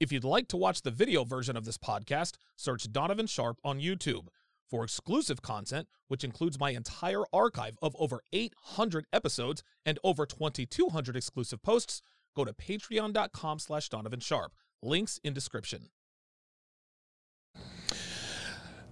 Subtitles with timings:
[0.00, 3.80] If you'd like to watch the video version of this podcast, search Donovan Sharpe on
[3.80, 4.28] YouTube.
[4.70, 11.16] For exclusive content, which includes my entire archive of over 800 episodes and over 2,200
[11.16, 12.00] exclusive posts,
[12.34, 14.54] go to patreon.com slash Donovan Sharpe.
[14.82, 15.90] Links in description.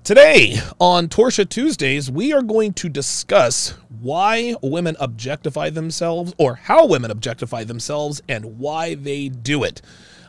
[0.05, 3.71] Today on Torshaa Tuesdays, we are going to discuss
[4.01, 9.81] why women objectify themselves or how women objectify themselves and why they do it.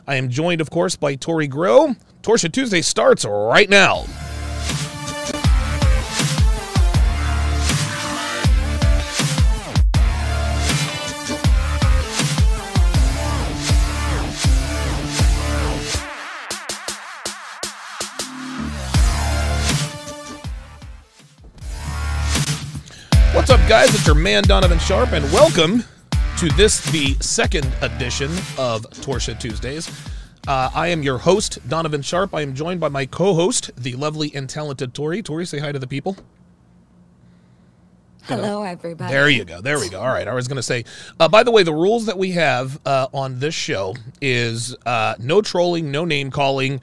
[0.06, 1.94] I am joined, of course, by Tori Grow.
[2.22, 4.04] Torshaa Tuesday starts right now.
[23.32, 23.94] What's up, guys?
[23.94, 25.84] It's your man Donovan Sharpe, and welcome
[26.40, 29.90] to this, the second edition of Torshaa Tuesdays.
[30.48, 32.34] Uh, I am your host, Donovan Sharpe.
[32.34, 35.22] I am joined by my co-host, the lovely and talented Tori.
[35.22, 36.16] Tori, say hi to the people.
[38.22, 39.12] Hello, everybody.
[39.12, 39.60] There you go.
[39.60, 40.00] There we go.
[40.00, 40.26] All right.
[40.26, 40.86] I was going to say,
[41.18, 45.16] uh, by the way, the rules that we have uh, on this show is uh,
[45.18, 46.80] no trolling, no name calling,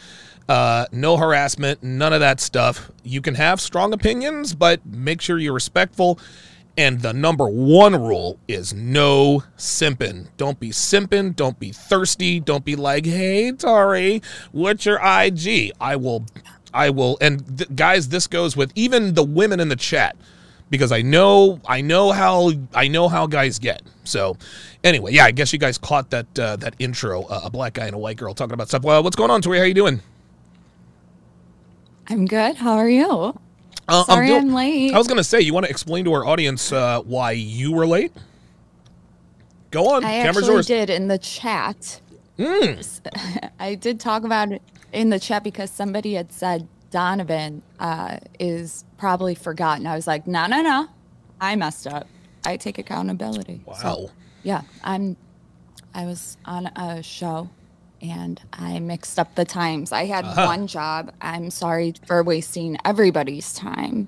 [0.48, 2.92] uh, no harassment, none of that stuff.
[3.04, 6.20] You can have strong opinions, but make sure you're respectful.
[6.78, 10.28] And the number one rule is no simping.
[10.38, 11.36] Don't be simping.
[11.36, 12.40] Don't be thirsty.
[12.40, 15.72] Don't be like, hey, Tori, what's your IG?
[15.82, 16.26] I will,
[16.76, 17.18] I will.
[17.20, 20.16] And th- guys, this goes with even the women in the chat
[20.70, 23.82] because I know I know how I know how guys get.
[24.04, 24.38] So
[24.84, 27.88] anyway, yeah, I guess you guys caught that uh, that intro, uh, a black guy
[27.88, 28.84] and a white girl talking about stuff.
[28.84, 29.58] Well, what's going on, Tori?
[29.58, 30.02] How are you doing?
[32.08, 32.58] I'm good.
[32.58, 33.40] How are you?
[33.88, 34.94] Uh, Sorry doing- I'm late.
[34.94, 37.88] I was gonna say, you want to explain to our audience uh, why you were
[37.88, 38.12] late?
[39.72, 40.66] Go on, I camera's actually yours.
[40.68, 42.00] did in the chat.
[42.38, 44.62] Mm, I did talk about it
[44.94, 49.86] in the chat because somebody had said Donovan uh, is probably forgotten.
[49.88, 50.88] I was like, no, no, no.
[51.42, 52.08] I messed up.
[52.46, 53.62] I take accountability.
[53.66, 53.74] wow.
[53.76, 54.12] So,
[54.44, 55.18] yeah, I'm.
[55.94, 57.50] I was on a show,
[58.02, 59.92] and I mixed up the times.
[59.92, 60.46] I had Uh-huh.
[60.46, 61.12] one job.
[61.22, 64.08] I'm sorry for wasting everybody's time.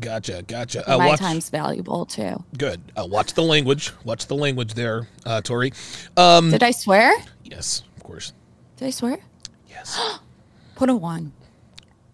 [0.00, 0.88] Gotcha, gotcha.
[0.92, 2.42] Uh, My watch, time's valuable too.
[2.58, 2.80] good.
[2.96, 3.92] Uh, watch the language.
[4.04, 5.72] Watch the language there, uh, Tori.
[6.16, 7.14] Um, Did I swear?
[7.44, 8.32] yes, of course.
[8.76, 9.18] Did I swear?
[9.68, 10.18] Yes.
[10.74, 11.32] Put a one.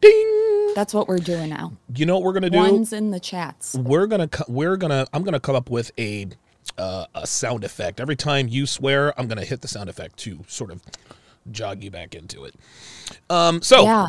[0.02, 0.72] Ding.
[0.74, 1.72] That's what we're doing now.
[1.94, 2.58] You know what we're gonna do?
[2.58, 3.74] Ones in the chats.
[3.74, 6.28] we're gonna we're gonna I'm gonna come up with a
[6.80, 9.18] uh, a sound effect every time you swear.
[9.20, 10.82] I'm gonna hit the sound effect to sort of
[11.50, 12.54] jog you back into it.
[13.28, 14.08] Um, so Yeah.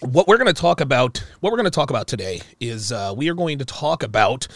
[0.00, 3.34] what we're gonna talk about what we're gonna talk about today is uh, we are
[3.34, 4.46] going to talk about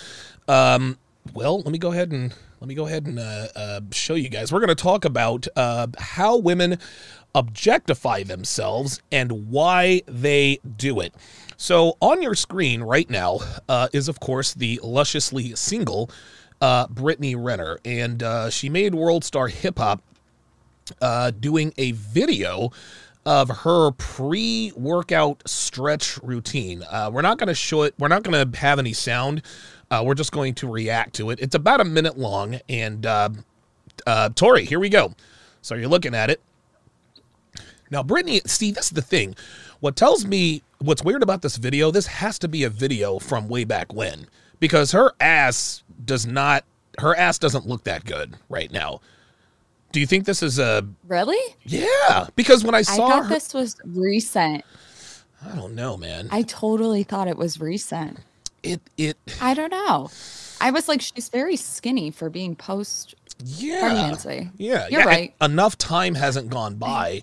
[0.49, 0.99] um,
[1.35, 4.29] well let me go ahead and let me go ahead and uh, uh, show you
[4.31, 4.53] guys.
[4.53, 6.79] We're gonna talk about uh, how women
[7.35, 11.13] objectify themselves and why they do it.
[11.57, 16.11] So on your screen right now uh, is of course the lusciously single
[16.61, 20.03] uh, Brittany Renner, and uh, she made World Star Hip Hop
[21.01, 22.71] uh, doing a video
[23.27, 26.83] of her pre-workout stretch routine.
[26.91, 27.95] Uh, we're not going to show it.
[27.99, 29.43] We're not going to have any sound.
[29.91, 31.41] Uh, we're just going to react to it.
[31.41, 33.31] It's about a minute long, and uh,
[34.07, 35.15] uh, Tori, here we go.
[35.63, 36.41] So you're looking at it.
[37.91, 39.37] Now, Brittany, see, this is the thing.
[39.81, 43.49] What tells me what's weird about this video, this has to be a video from
[43.49, 44.27] way back when
[44.59, 46.65] because her ass does not,
[46.99, 49.01] her ass doesn't look that good right now.
[49.93, 51.55] Do you think this is a, Really?
[51.65, 54.65] yeah, because when I I saw thought her, this was recent.
[55.45, 56.29] I don't know, man.
[56.31, 58.19] I totally thought it was recent.
[58.63, 60.11] It, it, I don't know.
[60.61, 63.81] I was like, she's very skinny for being post yeah.
[63.81, 64.51] pregnancy.
[64.57, 65.35] Yeah, You're yeah, right.
[65.41, 67.23] and Enough time hasn't gone by,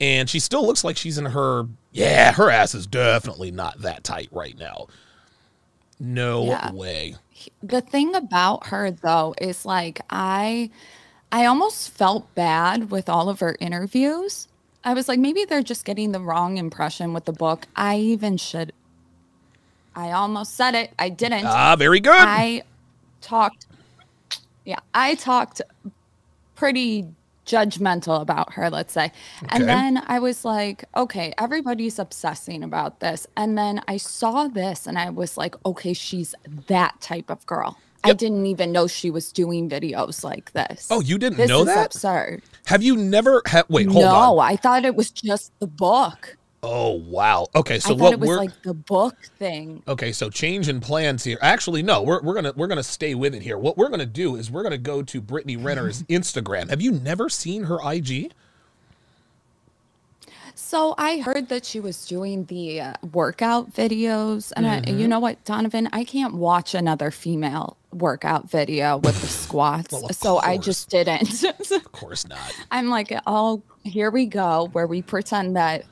[0.00, 1.64] and she still looks like she's in her.
[1.92, 4.86] Yeah, her ass is definitely not that tight right now.
[6.00, 6.72] No Yeah.
[6.72, 7.16] way.
[7.62, 10.70] The thing about her though is like I
[11.30, 14.48] I almost felt bad with all of her interviews.
[14.84, 17.66] I was like, maybe they're just getting the wrong impression with the book.
[17.76, 18.72] I even should
[19.94, 20.92] I almost said it.
[20.98, 21.44] I didn't.
[21.44, 22.14] Ah, very good.
[22.14, 22.62] I
[23.20, 23.66] talked,
[24.64, 25.60] yeah, I talked
[26.54, 27.08] pretty
[27.48, 29.06] judgmental about her, let's say.
[29.42, 29.46] Okay.
[29.48, 33.26] And then I was like, okay, everybody's obsessing about this.
[33.36, 36.34] And then I saw this and I was like, okay, she's
[36.68, 37.78] that type of girl.
[38.04, 40.86] I didn't even know she was doing videos like this.
[40.90, 41.86] oh, you didn't this know is that?
[41.86, 42.42] absurd.
[42.66, 43.42] Have you never?
[43.46, 44.36] Ha- wait, hold no, on.
[44.36, 46.37] No, I thought it was just the book.
[46.62, 47.46] Oh wow.
[47.54, 49.82] Okay, so what it was we're like the book thing.
[49.86, 51.38] okay, so change in plans here.
[51.40, 53.56] Actually, no, we're, we're gonna we're gonna stay with it here.
[53.58, 56.68] What we're gonna do is we're gonna go to Brittany Renner's Instagram.
[56.70, 58.32] Have you never seen her IG?
[60.54, 65.20] So I heard that she was doing the uh, workout videos, and I, you know
[65.20, 70.58] what, Donovan, I can't watch another female workout video with the squats, Well, so I
[70.58, 71.44] just didn't.
[71.44, 72.54] Of course not.
[72.72, 75.84] I'm like, oh, here we go, where we pretend that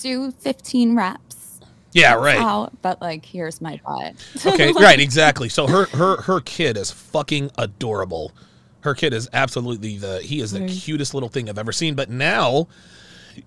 [0.00, 1.60] do 15 reps
[1.92, 2.38] Yeah, right.
[2.38, 4.14] out, but like, here's my butt.
[4.46, 5.48] Okay, right, exactly.
[5.48, 8.32] So her her her kid is fucking adorable.
[8.80, 11.94] Her kid is absolutely the he is the cutest little thing I've ever seen.
[11.94, 12.68] But now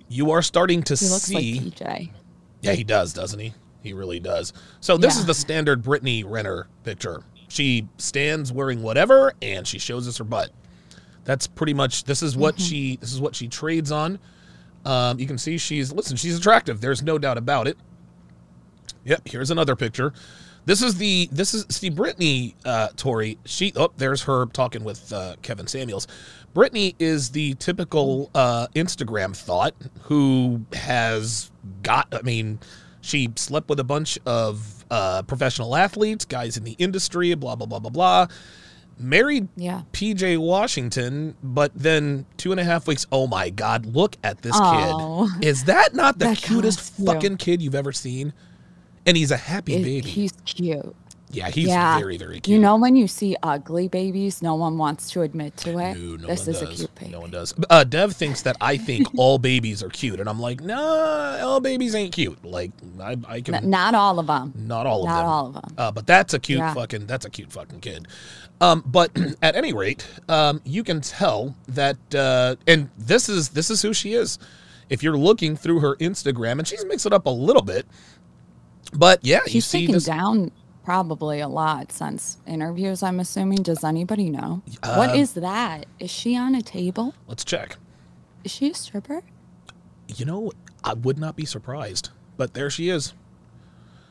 [0.09, 1.73] you are starting to He looks see.
[1.81, 2.09] like
[2.61, 3.53] yeah, he does, doesn't he?
[3.83, 4.51] He really does.
[4.81, 7.23] So this is the standard Brittany Renner picture.
[7.47, 10.49] She stands wearing whatever, and she shows us her butt.
[11.23, 12.03] That's pretty much.
[12.03, 12.63] This is what mm-hmm.
[12.63, 12.97] she.
[12.97, 14.19] This is what she trades on.
[14.88, 16.16] Um, you can see she's listen.
[16.16, 16.80] She's attractive.
[16.80, 17.78] There's no doubt about it.
[19.04, 19.22] Yep.
[19.25, 20.13] Here's another picture.
[20.66, 23.38] This is the this is see Brittany uh, Tori.
[23.45, 26.07] She oh there's her talking with uh, Kevin Samuels.
[26.54, 31.51] Brittany is the typical uh, Instagram thought who has
[31.84, 32.07] got.
[32.13, 32.60] I mean,
[33.01, 37.68] she slept with a bunch of uh, professional athletes, guys in the industry, blah blah
[37.68, 38.28] blah blah blah.
[38.99, 39.81] Married Yeah.
[39.94, 43.05] PJ Washington, but then two and a half weeks.
[43.11, 43.85] Oh my God!
[43.85, 45.29] Look at this Oh.
[45.39, 45.45] kid.
[45.47, 48.33] Is that not the That cutest fucking kid you've ever seen?
[49.05, 50.09] And he's a happy It- baby.
[50.09, 50.95] He's cute.
[51.29, 51.97] yeah, he's yeah.
[51.99, 52.47] very very cute.
[52.55, 55.97] You know, when you see ugly babies, no one wants to admit to it.
[55.97, 56.61] No, no this one is does.
[56.61, 57.11] a cute baby.
[57.11, 57.53] No one does.
[57.69, 61.59] Uh, Dev thinks that I think all babies are cute, and I'm like, nah, all
[61.59, 62.43] babies ain't cute.
[62.43, 62.71] Like,
[63.01, 64.53] I, I can not all of them.
[64.57, 65.15] not all of them.
[65.15, 65.73] Not all of them.
[65.77, 66.73] Uh, but that's a cute Yeah.
[66.73, 68.07] fucking that's a cute fucking kid.
[68.59, 69.12] Um, but
[69.42, 73.94] at any rate, um, you can tell that, uh, and this is this is who
[73.94, 74.39] she is.
[74.89, 77.86] If you're looking through her Instagram, and she's mixed it up a little bit,
[78.94, 80.06] but yeah, you see taken this.
[80.06, 80.51] down
[80.86, 83.04] probably a lot since interviews.
[83.04, 83.63] I'm assuming.
[83.63, 85.86] Does anybody know what Uh, is that?
[86.00, 87.13] Is she on a table?
[87.27, 87.75] Let's check.
[88.45, 89.21] Is she a stripper?
[90.15, 90.51] You know,
[90.86, 93.13] I would not be surprised, but there she is.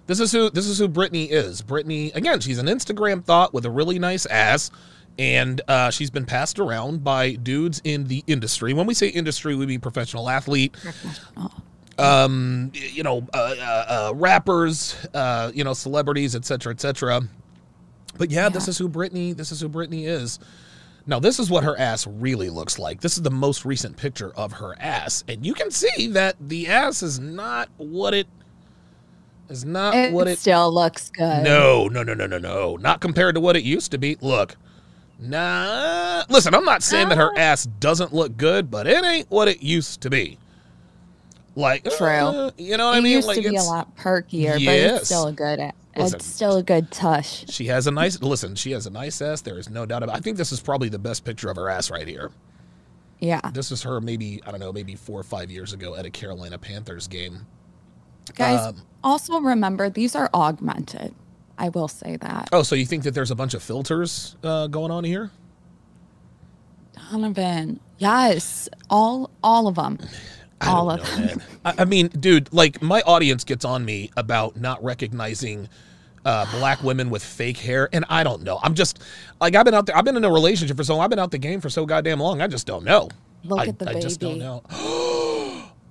[0.06, 1.62] This is who this is who Brittany is.
[1.62, 4.70] Brittany, again, she's an Instagram thought with a really nice ass,
[5.18, 8.72] and uh, she's been passed around by dudes in the industry.
[8.72, 10.76] When we say industry, we mean professional athlete,
[11.98, 17.22] um, you know, uh, uh, uh, rappers, uh, you know, celebrities, etc., etc.
[18.16, 19.32] But yeah, this is who Brittany.
[19.32, 20.38] This is who Brittany is.
[21.08, 23.00] Now, this is what her ass really looks like.
[23.00, 26.68] This is the most recent picture of her ass, and you can see that the
[26.68, 28.26] ass is not what it
[29.48, 30.38] is not it what it.
[30.38, 31.42] still looks good.
[31.44, 32.76] No, no, no, no, no, no.
[32.76, 34.16] Not compared to what it used to be.
[34.20, 34.56] Look,
[35.18, 36.24] nah.
[36.28, 37.40] Listen, I'm not saying that her Ah.
[37.40, 40.38] ass doesn't look good, but it ain't what it used to be.
[41.54, 42.06] Like, True.
[42.06, 43.12] uh, you know what it I mean?
[43.12, 45.58] used Like, to be a lot perkier, but it's still a good.
[45.96, 46.16] Listen.
[46.16, 47.46] It's still a good tush.
[47.48, 48.54] She has a nice listen.
[48.54, 49.40] She has a nice ass.
[49.40, 50.16] There is no doubt about.
[50.16, 50.18] It.
[50.18, 52.30] I think this is probably the best picture of her ass right here.
[53.18, 56.04] Yeah, This is her maybe I don't know maybe four or five years ago at
[56.04, 57.46] a Carolina Panthers game.
[58.34, 58.60] Guys.
[58.60, 61.14] Um, also remember these are augmented.
[61.58, 62.48] I will say that.
[62.52, 65.30] Oh, so you think that there's a bunch of filters uh, going on here?
[67.10, 69.98] Donovan, yes, all all of them,
[70.60, 71.42] I all of know, them.
[71.64, 75.68] I, I mean, dude, like my audience gets on me about not recognizing
[76.24, 78.58] uh, black women with fake hair, and I don't know.
[78.62, 79.02] I'm just
[79.40, 79.96] like I've been out there.
[79.96, 80.96] I've been in a relationship for so.
[80.96, 81.04] long.
[81.04, 82.40] I've been out the game for so goddamn long.
[82.42, 83.08] I just don't know.
[83.44, 84.44] Look I, at the I just don't baby.
[84.44, 84.62] know.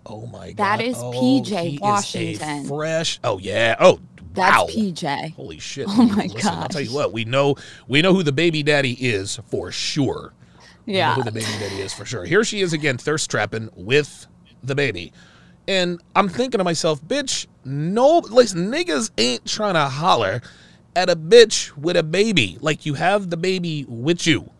[0.05, 0.79] Oh my god.
[0.79, 2.65] That is Oh, PJ he is Washington.
[2.65, 3.19] fresh.
[3.23, 3.75] Oh yeah.
[3.79, 3.99] Oh
[4.33, 4.67] That's wow.
[4.69, 5.33] PJ.
[5.35, 5.87] Holy shit!
[5.89, 6.45] Oh my god.
[6.45, 7.11] I'll tell you what.
[7.13, 7.55] We know
[7.87, 10.33] we know who the baby daddy is for sure.
[10.91, 12.25] We know Yeah, who the baby daddy is for sure.
[12.25, 14.27] Here she is again, thirst trapping with
[14.63, 15.13] the baby,
[15.67, 20.41] and I'm thinking to myself, bitch, no, listen, niggas ain't trying to holler
[20.95, 22.57] at a bitch with a baby.
[22.61, 24.51] Like you have the baby with you.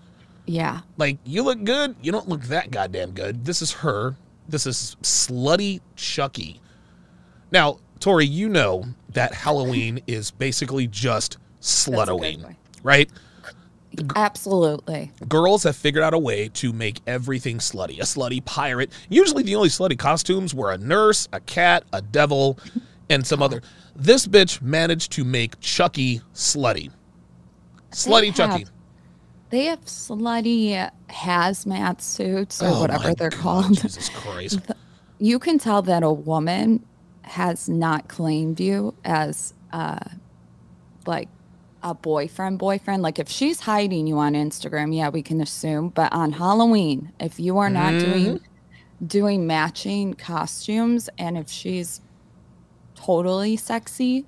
[0.48, 0.82] yeah.
[0.98, 1.96] Like you look good.
[2.02, 3.46] You don't look that goddamn good.
[3.46, 4.16] This is her.
[4.48, 6.62] This is slutty Chucky.
[7.52, 13.10] Now, Tori, you know that Halloween is basically just slutoween, right?
[14.16, 15.12] Absolutely.
[15.28, 18.00] Girls have figured out a way to make everything slutty.
[18.00, 18.92] A slutty pirate.
[19.10, 22.60] Usually, the only slutty costumes were a nurse, a cat, a devil,
[23.10, 23.62] and some other.
[23.98, 26.92] This bitch managed to make Chucky slutty.
[27.92, 28.66] Slutty Chucky.
[29.52, 33.74] They have slutty hazmat suits or Oh whatever they're God, called.
[33.82, 34.60] Jesus Christ.
[35.18, 36.86] You can tell that a woman
[37.22, 39.98] has not claimed you as uh
[41.08, 41.30] like
[41.82, 46.12] a boyfriend boyfriend like if she's hiding you on Instagram yeah we can assume but
[46.12, 49.06] on Halloween if you are not doing Mm-hmm.
[49.08, 52.02] doing matching costumes and if she's
[52.96, 54.26] totally sexy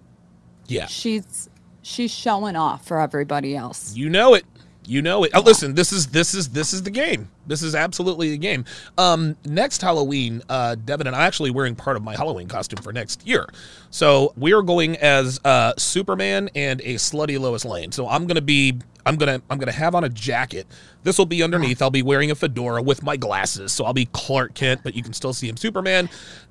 [0.68, 0.86] Yeah.
[0.88, 1.50] she's
[1.82, 4.46] she's showing off for everybody else You know it.
[4.88, 5.32] You know it.
[5.34, 7.30] Oh, listen, this is this is this is the game.
[7.46, 8.64] This is absolutely the game.
[8.98, 12.94] Um, next Halloween, uh, Devin and I actually wearing part of my Halloween costume for
[12.94, 13.46] next year.
[13.90, 17.92] So we are going as uh, Superman and a slutty Lois Lane.
[17.92, 20.66] So I'm gonna be I'm gonna I'm gonna have on a jacket.
[21.04, 21.82] This will be underneath.
[21.82, 25.04] I'll be wearing a fedora with my glasses, so I'll be Clark Kent, but you
[25.04, 26.06] can still see him Superman.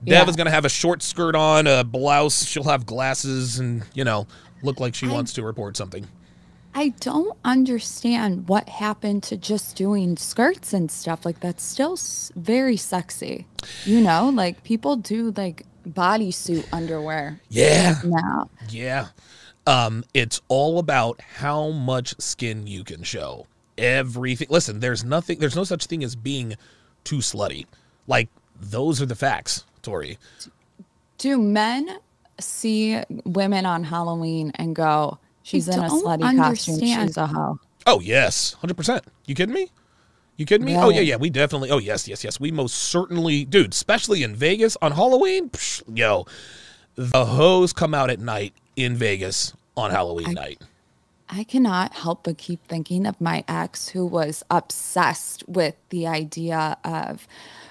[0.04, 0.28] Dev Yeah.
[0.28, 2.44] is gonna have a short skirt on, a blouse.
[2.46, 4.26] She'll have glasses, and you know,
[4.62, 6.06] look like she wants to report something.
[6.78, 11.24] I don't understand what happened to just doing skirts and stuff.
[11.24, 11.96] Like that's still
[12.36, 13.46] very sexy.
[13.86, 17.98] You know, like people do like bodysuit underwear Yeah.
[18.04, 18.50] now.
[18.68, 19.06] Yeah.
[19.66, 23.46] Um, it's all about how much skin you can show.
[23.78, 24.48] Everything.
[24.50, 25.38] Listen, there's nothing.
[25.38, 26.56] There's no such thing as being
[27.04, 27.64] too slutty.
[28.06, 28.28] Like
[28.60, 30.18] those are the facts, Tori.
[31.16, 31.98] Do men
[32.38, 36.74] see women on Halloween and go, "She's in a don't slutty costume.
[36.74, 37.10] understand.
[37.10, 39.04] She's a hoe." Oh yes, hundred percent.
[39.26, 39.70] You kidding me?
[40.36, 40.76] You kidding me?
[40.76, 41.16] Oh yeah, yeah.
[41.16, 41.70] We definitely.
[41.70, 42.40] Oh yes, yes, yes.
[42.40, 43.72] We most certainly, dude.
[43.72, 45.50] Especially in Vegas on Halloween.
[45.50, 46.26] Psh, yo,
[46.96, 50.60] the hoes come out at night in Vegas on Halloween night.
[51.28, 56.76] I cannot help but keep thinking of my ex who was obsessed with the idea
[56.84, 57.26] of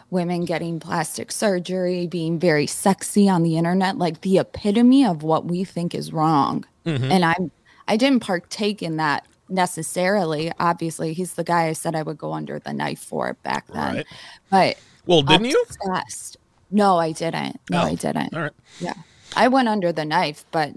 [0.10, 5.46] women getting plastic surgery, being very sexy on the internet, like the epitome of what
[5.46, 6.66] we think is wrong.
[6.86, 7.12] Mm-hmm.
[7.12, 7.52] And I'm
[7.88, 10.52] I didn't partake in that necessarily.
[10.60, 13.96] Obviously, he's the guy I said I would go under the knife for back then.
[13.96, 14.06] Right.
[14.50, 15.64] But Well, didn't you?
[15.70, 16.38] obsessed.
[16.72, 17.60] No, I didn't.
[17.70, 18.34] No, Oh, I didn't.
[18.34, 18.52] All right.
[18.80, 18.94] Yeah.
[19.36, 20.72] I went under the knife, but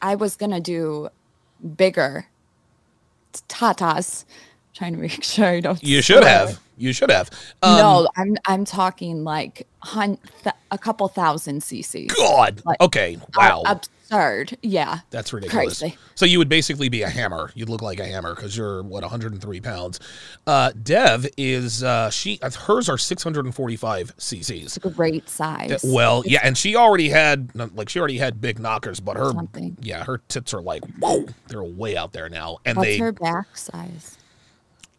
[0.00, 1.08] I was going to do
[1.76, 2.26] bigger
[3.48, 4.24] tatas.
[4.74, 5.82] Trying to make sure I don't.
[5.82, 6.58] You should have.
[6.78, 7.30] You should have.
[7.62, 12.08] Um, no, I'm I'm talking like hun- th- a couple thousand cc.
[12.16, 12.62] God.
[12.64, 13.18] Like, okay.
[13.36, 13.62] Wow.
[14.12, 14.58] Absurd.
[14.62, 15.00] Yeah.
[15.10, 15.80] That's ridiculous.
[15.80, 15.96] Crazy.
[16.14, 17.50] So you would basically be a hammer.
[17.54, 20.00] You'd look like a hammer because you're what 103 pounds.
[20.46, 24.76] Uh, Dev is uh, she hers are 645 cc's.
[24.76, 25.84] It's a great size.
[25.84, 29.76] Well, yeah, and she already had like she already had big knockers, but her Something.
[29.80, 33.12] yeah her tits are like whoa, they're way out there now, and What's they her
[33.12, 34.18] back size?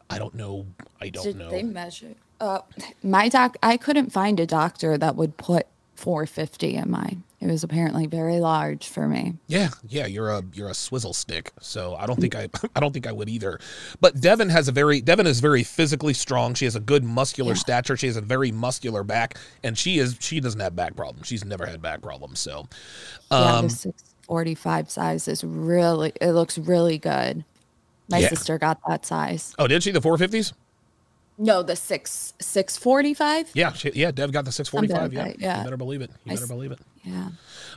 [0.10, 0.67] I don't know
[1.01, 1.50] I don't Did know.
[1.50, 2.15] they measure?
[2.39, 2.60] Uh,
[3.03, 7.24] my doc, I couldn't find a doctor that would put 450 in mine.
[7.44, 9.34] It was apparently very large for me.
[9.48, 11.52] Yeah, yeah, you're a you're a swizzle stick.
[11.60, 13.60] So I don't think I I don't think I would either.
[14.00, 16.54] But Devin has a very Devin is very physically strong.
[16.54, 17.56] She has a good muscular Yeah.
[17.60, 17.98] stature.
[17.98, 21.28] She has a very muscular back, and she is she doesn't have back problems.
[21.28, 22.40] She's never had back problems.
[22.40, 22.66] So,
[23.30, 27.44] yeah, um, the 645 size is really, it looks really good.
[28.10, 28.30] My Yeah.
[28.30, 29.54] sister got that size.
[29.60, 30.54] oh, did she the 450s?
[31.38, 33.50] No, the six 645.
[33.54, 34.12] Yeah, she, yeah.
[34.12, 35.12] Dev got the 645.
[35.14, 35.58] Yeah, like yeah.
[35.58, 36.12] you better believe it.
[36.24, 36.80] You I better believe it.
[37.03, 37.29] Yeah.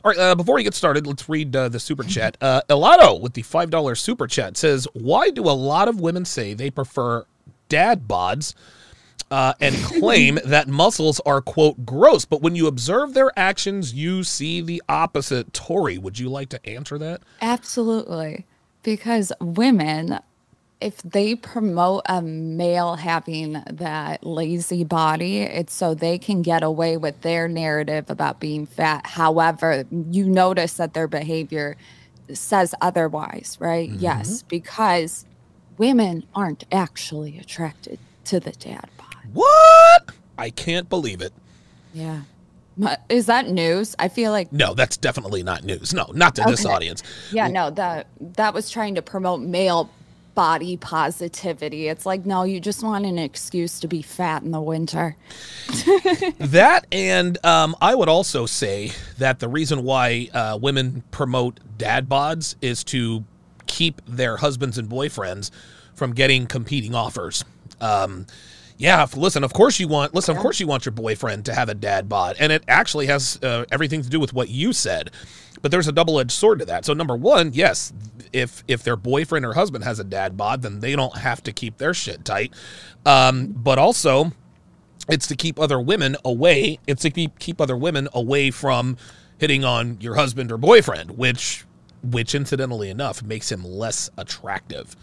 [0.05, 2.37] All right, uh, before we get started, let's read uh, the super chat.
[2.47, 6.55] Uh, Elato with the $5 super chat says, Why do a lot of women say
[6.55, 7.25] they prefer
[7.69, 8.55] dad bods
[9.31, 12.25] uh, and claim that muscles are, quote, gross?
[12.25, 15.53] But when you observe their actions, you see the opposite.
[15.53, 17.23] Tori, would you like to answer that?
[17.41, 18.47] Absolutely.
[18.83, 20.21] Because women,
[20.81, 26.97] if they promote a male having that lazy body, it's so they can get away
[26.97, 29.07] with their narrative about being fat.
[29.07, 31.77] However, you notice that their behavior
[32.33, 33.89] says otherwise, right?
[33.89, 34.01] Mm-hmm.
[34.01, 35.25] Yes, because
[35.79, 39.15] women aren't actually attracted to the dad bod.
[39.33, 40.11] What?
[40.37, 41.33] I can't believe it.
[41.95, 42.23] Yeah.
[43.09, 43.97] Is that news?
[43.99, 45.95] I feel like No, that's definitely not news.
[45.95, 47.03] No, not to this audience.
[47.33, 49.89] Yeah, no, that that was trying to promote male
[50.37, 51.89] body positivity.
[51.89, 55.17] It's like, no, you just want an excuse to be fat in the winter.
[56.39, 62.09] That and um, I would also say that the reason why uh, women promote dad
[62.09, 63.25] bods is to
[63.67, 65.51] keep their husbands and boyfriends
[65.95, 67.45] from getting competing offers.
[67.81, 68.27] Um,
[68.79, 69.43] yeah, listen.
[69.43, 70.15] Of course you want.
[70.15, 73.07] Listen, of course you want your boyfriend to have a dad bod, and it actually
[73.07, 75.11] has uh, everything to do with what you said.
[75.63, 76.85] But there's a double-edged sword to that.
[76.85, 77.93] So number one, yes,
[78.33, 81.53] if if their boyfriend or husband has a dad bod, then they don't have to
[81.53, 82.53] keep their shit tight.
[83.07, 84.33] Um, but also,
[85.09, 86.79] it's to keep other women away.
[86.87, 88.99] It's to keep keep other women away from
[89.39, 91.65] hitting on your husband or boyfriend, which
[92.03, 94.95] which incidentally enough makes him less attractive.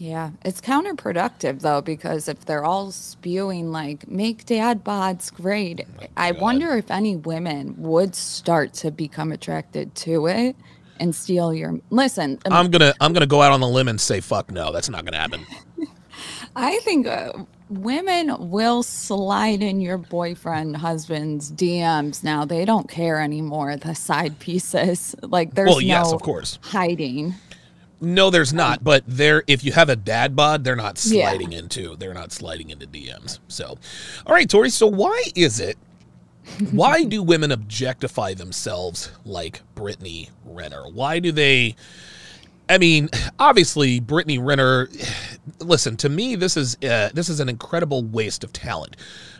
[0.00, 6.32] Yeah, it's counterproductive though because if they're all spewing like make dad bods great, I
[6.32, 10.56] wonder if any women would start to become attracted to it
[10.98, 12.38] and steal your listen.
[12.46, 14.88] um, I'm gonna I'm gonna go out on the limb and say fuck no, that's
[14.88, 15.44] not gonna happen.
[16.56, 17.32] I think uh,
[17.68, 22.44] women will slide in your boyfriend, husband's DMs now.
[22.44, 23.76] They don't care anymore.
[23.76, 26.58] The side pieces, like there's Well, yes, no of course.
[26.62, 27.34] hiding.
[28.00, 28.82] No, there's not.
[28.82, 31.28] But there, if you have a dad bod, they're not Yeah.
[31.28, 31.96] sliding into.
[31.96, 33.38] They're not sliding into DMs.
[33.48, 33.78] So,
[34.26, 34.70] all right, Tori.
[34.70, 35.76] So why is it?
[36.70, 40.84] Why do women objectify themselves like Brittany Renner?
[40.88, 41.76] Why do they?
[42.68, 44.88] I mean, obviously, Brittany Renner.
[45.58, 46.36] Listen to me.
[46.36, 48.96] This is uh, this is an incredible waste of talent.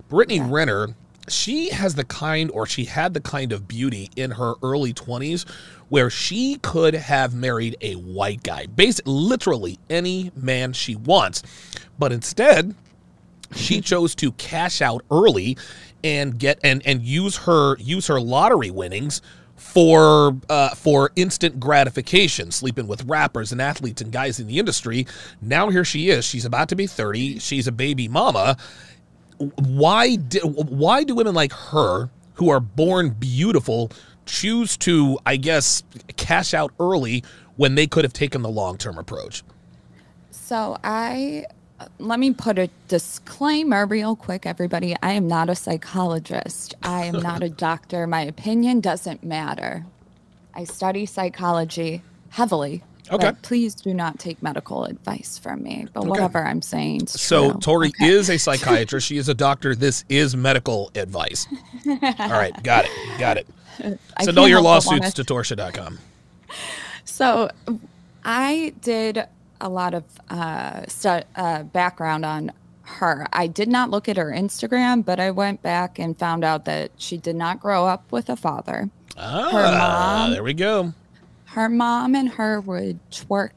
[0.08, 0.48] Brittany Yeah.
[0.50, 0.94] Renner.
[1.30, 5.44] She has the kind, or she had the kind of beauty in her early twenties,
[5.88, 11.42] where she could have married a white guy, basically, literally any man she wants,
[11.98, 12.74] but instead,
[13.54, 15.56] she chose to cash out early
[16.02, 19.20] and get and and use her use her lottery winnings
[19.56, 25.06] for uh, for instant gratification, sleeping with rappers and athletes and guys in the industry.
[25.42, 26.24] Now here she is.
[26.24, 27.38] She's about to be thirty.
[27.38, 28.56] She's a baby mama.
[29.40, 33.90] Why do why do women like her, who are born beautiful,
[34.26, 35.82] choose to I guess
[36.16, 37.24] cash out early
[37.56, 39.42] when they could have taken the long term approach?
[40.30, 41.46] So I
[41.98, 44.94] let me put a disclaimer real quick, everybody.
[45.02, 46.74] I am not a psychologist.
[46.82, 48.06] I am not a doctor.
[48.06, 49.86] My opinion doesn't matter.
[50.54, 52.82] I study psychology heavily.
[53.12, 53.26] Okay.
[53.26, 55.86] But please do not take medical advice from me.
[55.92, 57.06] But whatever I'm saying.
[57.08, 57.60] So true.
[57.60, 58.08] Tori Okay.
[58.08, 59.06] is a psychiatrist.
[59.06, 59.74] She is a doctor.
[59.74, 61.46] This is medical advice.
[61.86, 63.46] All right, got it, got it.
[64.22, 65.98] Send all your lawsuits to Torsha.com.
[67.04, 67.50] So
[68.24, 69.24] I did
[69.60, 72.52] a lot of uh, stu- uh, background on
[72.82, 73.26] her.
[73.32, 76.90] I did not look at her Instagram, but I went back and found out that
[76.96, 78.88] she did not grow up with a father.
[79.16, 80.92] Ah, mom- there we go.
[81.50, 83.50] Her mom and her would twerk.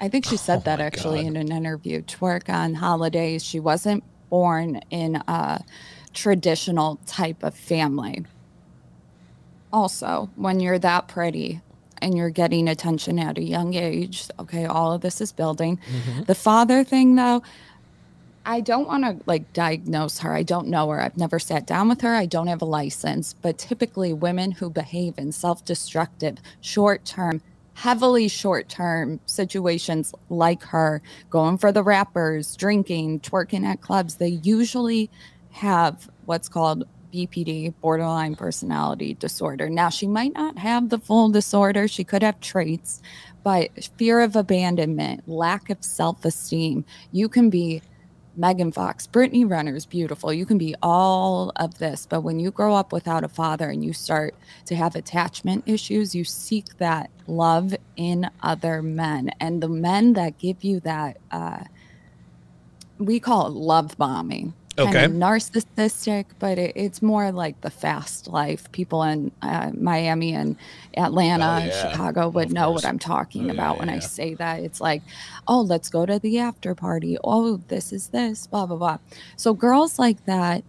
[0.00, 1.28] I think she said Oh that actually God.
[1.28, 2.02] in an interview.
[2.02, 3.44] Twerk on holidays.
[3.44, 5.62] She wasn't born in a
[6.14, 8.24] traditional type of family.
[9.72, 11.60] Also, when you're that pretty
[12.00, 15.76] and you're getting attention at a young age, okay, all of this is building.
[15.76, 16.22] Mm-hmm.
[16.22, 17.42] The father thing, though,
[18.46, 20.34] I don't want to like diagnose her.
[20.34, 21.00] I don't know her.
[21.00, 22.14] I've never sat down with her.
[22.14, 23.34] I don't have a license.
[23.40, 27.40] But typically, women who behave in self destructive, short term,
[27.74, 34.28] heavily short term situations like her, going for the rappers, drinking, twerking at clubs, they
[34.28, 35.10] usually
[35.50, 39.70] have what's called BPD, borderline personality disorder.
[39.70, 43.00] Now, she might not have the full disorder, she could have traits,
[43.44, 47.80] but fear of abandonment, lack of self esteem, you can be
[48.36, 50.32] Megan Fox, Brittany Renner's beautiful.
[50.32, 53.84] You can be all of this, but when you grow up without a father and
[53.84, 54.34] you start
[54.66, 59.30] to have attachment issues, you seek that love in other men.
[59.40, 61.64] And the men that give you that, uh,
[62.98, 64.54] we call it love bombing.
[64.76, 68.70] Kind of narcissistic, but it, it's more like the fast life.
[68.72, 70.56] People in uh, Miami and
[70.96, 74.00] Atlanta Oh, and yeah, Chicago would know what I'm talking Oh, about yeah, when I
[74.00, 74.60] say that.
[74.60, 75.02] It's like,
[75.46, 77.16] oh, let's go to the after party.
[77.22, 78.98] Oh, this is this, blah, blah, blah.
[79.36, 80.64] So girls like that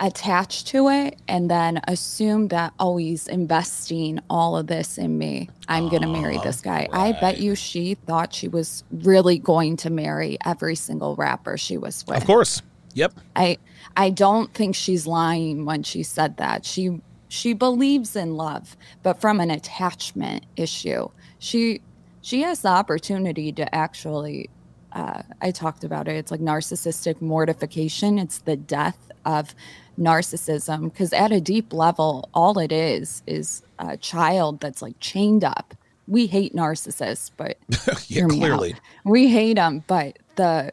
[0.00, 5.48] attach to it and then assume that, oh, he's investing all of this in me.
[5.68, 6.88] I'm going to marry this guy.
[6.92, 11.76] I bet you she thought she was really going to marry every single rapper she
[11.78, 12.16] was with.
[12.18, 12.62] Of course.
[12.94, 13.14] Yep.
[13.36, 13.58] I
[13.96, 16.64] I don't think she's lying when she said that.
[16.64, 21.08] She she believes in love, but from an attachment issue.
[21.38, 21.80] She
[22.22, 24.48] she has the opportunity to actually
[24.94, 26.14] uh, I talked about it.
[26.16, 28.18] It's like narcissistic mortification.
[28.18, 29.54] It's the death of
[29.98, 35.44] narcissism because at a deep level, all it is is a child that's like chained
[35.44, 35.74] up.
[36.06, 37.58] We hate narcissists, but
[38.08, 38.30] yeah, out.
[38.30, 38.76] clearly.
[39.04, 40.72] We hate them, but the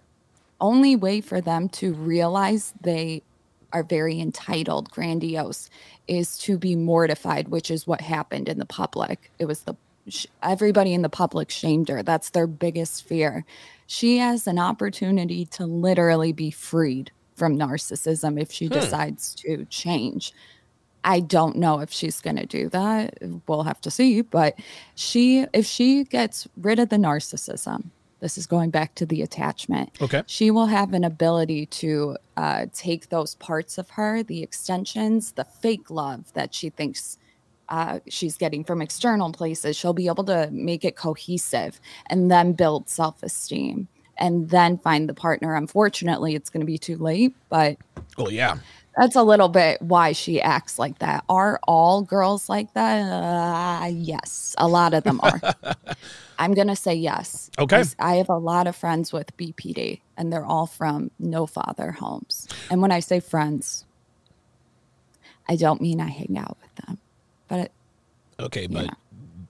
[0.61, 3.23] only way for them to realize they
[3.73, 5.69] are very entitled, grandiose,
[6.07, 9.31] is to be mortified, which is what happened in the public.
[9.39, 9.75] It was the
[10.41, 12.03] everybody in the public shamed her.
[12.03, 13.45] That's their biggest fear.
[13.87, 18.73] She has an opportunity to literally be freed from narcissism if she hmm.
[18.73, 20.33] decides to change.
[21.03, 23.17] I don't know if she's going to do that.
[23.47, 24.21] We'll have to see.
[24.21, 24.59] But
[24.95, 27.89] she, if she gets rid of the narcissism,
[28.21, 29.89] this is going back to the attachment.
[30.01, 30.23] Okay.
[30.27, 35.43] She will have an ability to uh, take those parts of her, the extensions, the
[35.43, 37.17] fake love that she thinks
[37.69, 39.75] uh, she's getting from external places.
[39.75, 45.09] She'll be able to make it cohesive and then build self esteem and then find
[45.09, 45.55] the partner.
[45.55, 47.77] Unfortunately, it's going to be too late, but
[48.17, 48.57] Oh yeah.
[48.97, 51.23] that's a little bit why she acts like that.
[51.29, 53.01] Are all girls like that?
[53.01, 55.41] Uh, yes, a lot of them are.
[56.41, 57.51] I'm going to say yes.
[57.59, 57.83] Okay.
[57.99, 62.47] I have a lot of friends with BPD, and they're all from no father homes.
[62.71, 63.85] And when I say friends,
[65.47, 66.97] I don't mean I hang out with them,
[67.47, 67.71] but it,
[68.39, 68.89] Okay, but.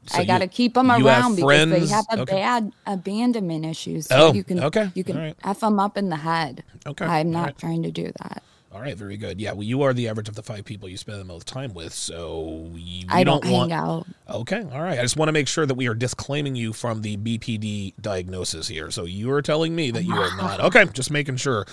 [0.07, 2.33] So I got to keep them around because they have a okay.
[2.33, 4.07] bad abandonment issues.
[4.07, 5.35] So Oh, you can okay, you can right.
[5.45, 6.63] f them up in the head.
[6.85, 7.57] Okay, I'm not right.
[7.57, 8.43] trying to do that.
[8.73, 9.41] All right, very good.
[9.41, 11.73] Yeah, well, you are the average of the five people you spend the most time
[11.73, 13.69] with, so you, I don't, want.
[13.69, 14.07] hang out.
[14.29, 14.97] Okay, all right.
[14.97, 18.69] I just want to make sure that we are disclaiming you from the BPD diagnosis
[18.69, 18.89] here.
[18.89, 20.61] So you are telling me that you are not.
[20.61, 21.65] Okay, just making sure.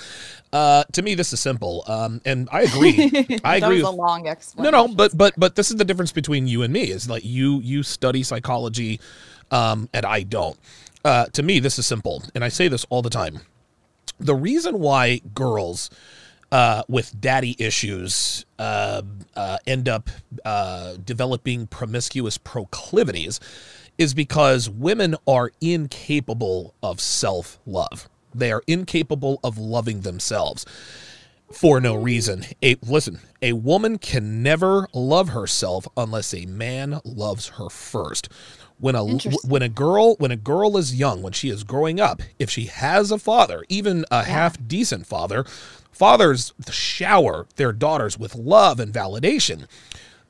[0.53, 2.95] Uh, to me, this is simple, um, and I agree.
[3.45, 3.77] I that agree.
[3.77, 4.73] was with- a long explanation.
[4.73, 6.91] no, no, but but but this is the difference between you and me.
[6.91, 8.99] Is like you you study psychology,
[9.53, 10.59] um, and I don't.
[11.05, 13.43] Uh, to me, this is simple, and I say this all the time.
[14.19, 15.91] The reason why girls
[16.51, 19.03] uh, with daddy issues uh,
[19.37, 20.11] uh, end up
[20.45, 23.41] uh, developing promiscuous proclivities
[23.99, 28.09] is because women are incapable of self love.
[28.35, 30.65] They are incapable of loving themselves
[31.53, 32.45] for no reason.
[32.63, 38.29] A listen, a woman can never love herself unless a man loves her first.
[38.79, 39.05] When a
[39.45, 42.67] when a girl when a girl is young, when she is growing up, if she
[42.67, 45.45] has a father, even a half decent father,
[45.93, 49.67] fathers shower their daughters with love and validation.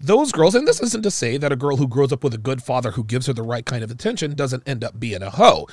[0.01, 2.38] Those girls, and this isn't to say that a girl who grows up with a
[2.38, 5.31] good father who gives her the right kind of attention doesn't end up being a
[5.31, 5.66] hoe,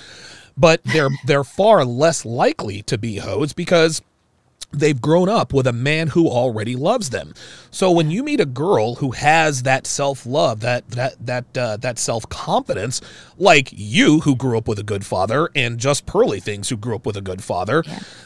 [0.57, 4.01] but they're they're far less likely to be hoes because
[4.71, 7.33] they've grown up with a man who already loves them.
[7.71, 11.99] So when you meet a girl who has that self-love, that that that uh, that
[11.99, 13.01] self-confidence,
[13.37, 16.95] like you who grew up with a good father and just Pearly things who grew
[16.95, 17.83] up with a good father,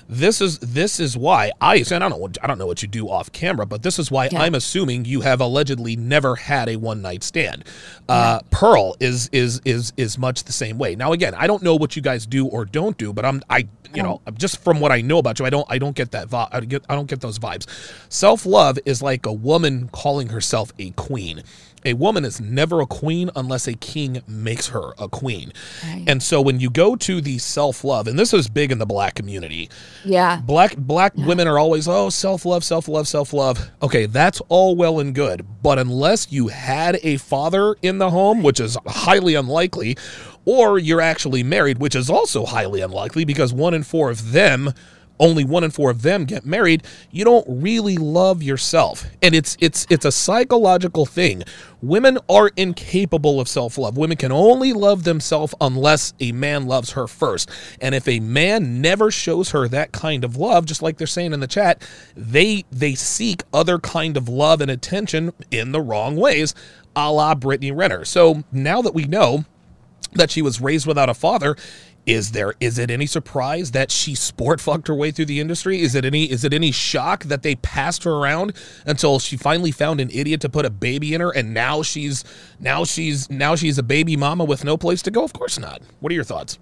[0.07, 2.81] this is this is why I and I don't know what- I don't know what
[2.81, 4.41] you do off camera, but this is why Yeah.
[4.41, 7.63] I'm assuming you have allegedly never had a one-night stand.
[8.07, 10.95] Uh, Pearl is is is is much the same way.
[10.95, 13.67] Now again, I don't know what you guys do or don't do, but I'm I
[13.95, 16.29] you know just from what I know about you, I don't I don't get that
[16.29, 16.49] vibe.
[16.51, 17.65] I get I don't get those vibes.
[18.09, 21.41] Self love is like a woman calling herself a queen.
[21.85, 25.53] A woman is never a queen unless a king makes her a queen.
[25.85, 26.03] Right.
[26.07, 28.85] And so when you go to the self love, and this is big in the
[28.85, 29.69] black community,
[30.05, 30.41] Yeah.
[30.45, 34.75] black black women are always oh self love self love self love okay that's all
[34.75, 39.35] well and good but unless you had a father in the home which is highly
[39.35, 39.97] unlikely
[40.45, 44.73] or you're actually married which is also highly unlikely because one in four of them
[45.19, 49.05] only one in four of them get married you don't really love yourself.
[49.21, 51.43] And it's it's it's a psychological thing.
[51.81, 53.97] Women are incapable of self-love.
[53.97, 57.49] Women can only love themselves unless a man loves her first.
[57.79, 61.33] And if a man never shows her that kind of love just like they're saying
[61.33, 61.81] in the chat
[62.15, 66.53] they they seek other kind of love and attention in the wrong ways
[66.95, 68.05] a la brittany renner.
[68.05, 69.45] So now that we know
[70.13, 71.55] that she was raised without a father
[72.09, 72.53] is there?
[72.59, 75.81] Is it any surprise that she sport fucked her way through the industry?
[75.81, 78.53] Is it any is it any shock that they passed her around
[78.85, 82.23] until she finally found an idiot to put a baby in her and now she's
[82.59, 85.23] now she's now she's a baby mama with no place to go?
[85.23, 85.81] Of course not.
[85.99, 86.57] What are your thoughts?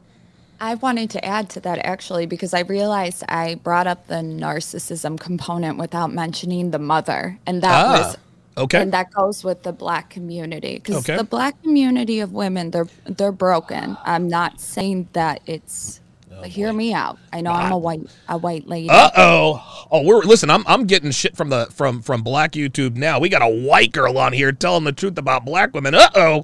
[0.60, 5.20] I wanted to add to that actually because I realized I brought up the narcissism
[5.20, 8.18] component without mentioning the mother, and that Ah, was
[8.58, 11.18] okay and that goes with the black community because Okay.
[11.18, 13.98] the black community of women they're they're broken.
[14.04, 16.02] I'm not saying that it's.
[16.46, 17.18] hear me out.
[17.34, 18.90] I know I'm a white a white lady.
[18.90, 23.20] uh-oh oh we're listen i'm i'm getting shit from the from from black youtube now
[23.20, 26.44] we got a white girl on here telling the truth about black women but go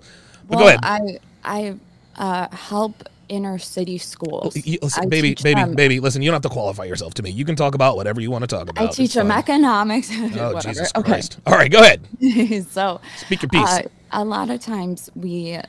[0.50, 1.76] well, ahead I I
[2.16, 4.56] uh, help inner city schools.
[4.56, 6.00] You- listen, baby, baby, them- baby.
[6.00, 7.30] Listen, you don't have to qualify yourself to me.
[7.30, 8.90] You can talk about whatever you want to talk about.
[8.90, 10.10] I teach them economics.
[10.12, 10.62] Oh whatever.
[10.62, 11.12] Jesus okay.
[11.12, 11.40] Christ!
[11.46, 12.02] All right, go ahead.
[12.70, 13.68] so Speak your piece.
[13.68, 15.60] uh, a lot of times we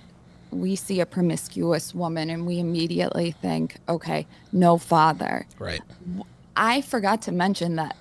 [0.55, 5.81] we see a promiscuous woman and we immediately think okay no father right.
[6.57, 7.97] i forgot to mention that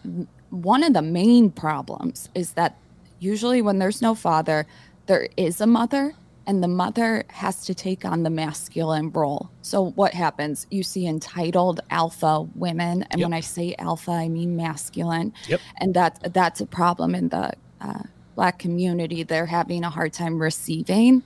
[0.51, 2.77] one of the main problems is that
[3.19, 4.67] usually when there's no father
[5.07, 6.13] there is a mother
[6.45, 9.49] and the mother has to take on the masculine role.
[9.62, 10.67] So what happens?
[10.71, 13.03] You see entitled alpha women.
[13.12, 13.25] And Yep.
[13.25, 15.34] when i say alpha i mean masculine.
[15.47, 15.62] Yep.
[15.77, 18.03] and that's that's a problem in the uh,
[18.36, 19.23] black community.
[19.23, 21.23] They're having a hard time receiving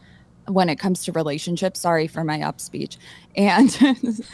[0.47, 1.79] when it comes to relationships.
[1.81, 2.97] Sorry for my up speech.
[3.35, 3.75] And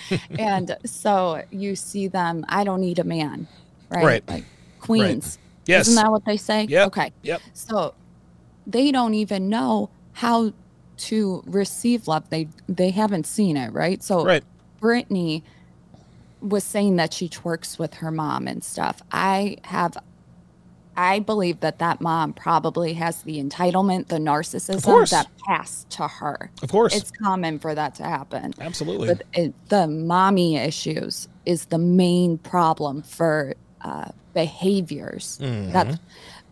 [0.40, 3.48] and so you see them i don't need a man.
[3.90, 4.24] Right, Right.
[4.30, 4.46] like
[4.82, 5.38] queens.
[5.66, 5.88] Yes.
[5.88, 6.66] isn't that what they say?
[6.66, 6.88] Yep.
[6.88, 7.14] okay.
[7.22, 7.42] Yep.
[7.54, 7.94] so
[8.68, 10.52] they don't even know how
[10.98, 14.44] to receive love they they haven't seen it right so Right.
[14.80, 15.44] Brittany
[16.42, 19.02] was saying that she twerks with her mom and stuff.
[19.12, 19.98] I have,
[20.98, 26.52] I believe that that mom probably has the entitlement, the narcissism that passed to her.
[26.62, 26.94] Of course.
[26.94, 28.54] It's common for that to happen.
[28.60, 29.08] Absolutely.
[29.08, 35.40] But it, the mommy issues is the main problem for uh, behaviors.
[35.42, 35.72] Mm-hmm.
[35.72, 36.00] That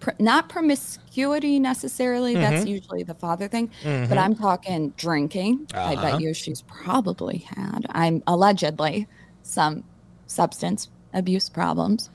[0.01, 2.33] pr- not promiscuity necessarily.
[2.33, 2.41] Mm-hmm.
[2.41, 3.69] That's usually the father thing.
[3.83, 5.67] But I'm talking drinking.
[5.73, 6.01] I Uh-huh.
[6.11, 7.85] bet you she's probably had.
[7.89, 9.07] I'm allegedly
[9.43, 9.85] some
[10.27, 12.09] substance abuse problems.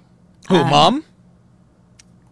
[0.51, 1.05] Who, Uh, mom?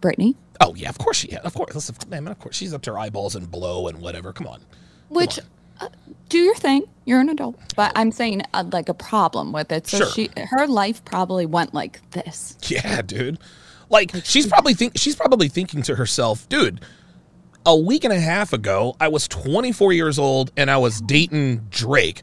[0.01, 1.41] Brittany, Oh yeah, of course she had.
[1.41, 4.31] Of course, listen, man, of course she's up to her eyeballs in blow and whatever.
[4.31, 4.61] Come on.
[5.09, 5.39] which
[5.81, 5.89] uh,
[6.29, 6.83] do your thing.
[7.05, 9.85] You're an adult, but I'm saying uh, like a problem with it.
[9.87, 10.07] So Sure.
[10.11, 12.57] she, her life probably went like this.
[12.69, 13.37] Yeah, dude.
[13.89, 16.81] Like she's probably think she's probably thinking to herself, dude.
[17.65, 21.67] A week and a half ago, I was 24 years old and I was dating
[21.71, 22.21] Drake.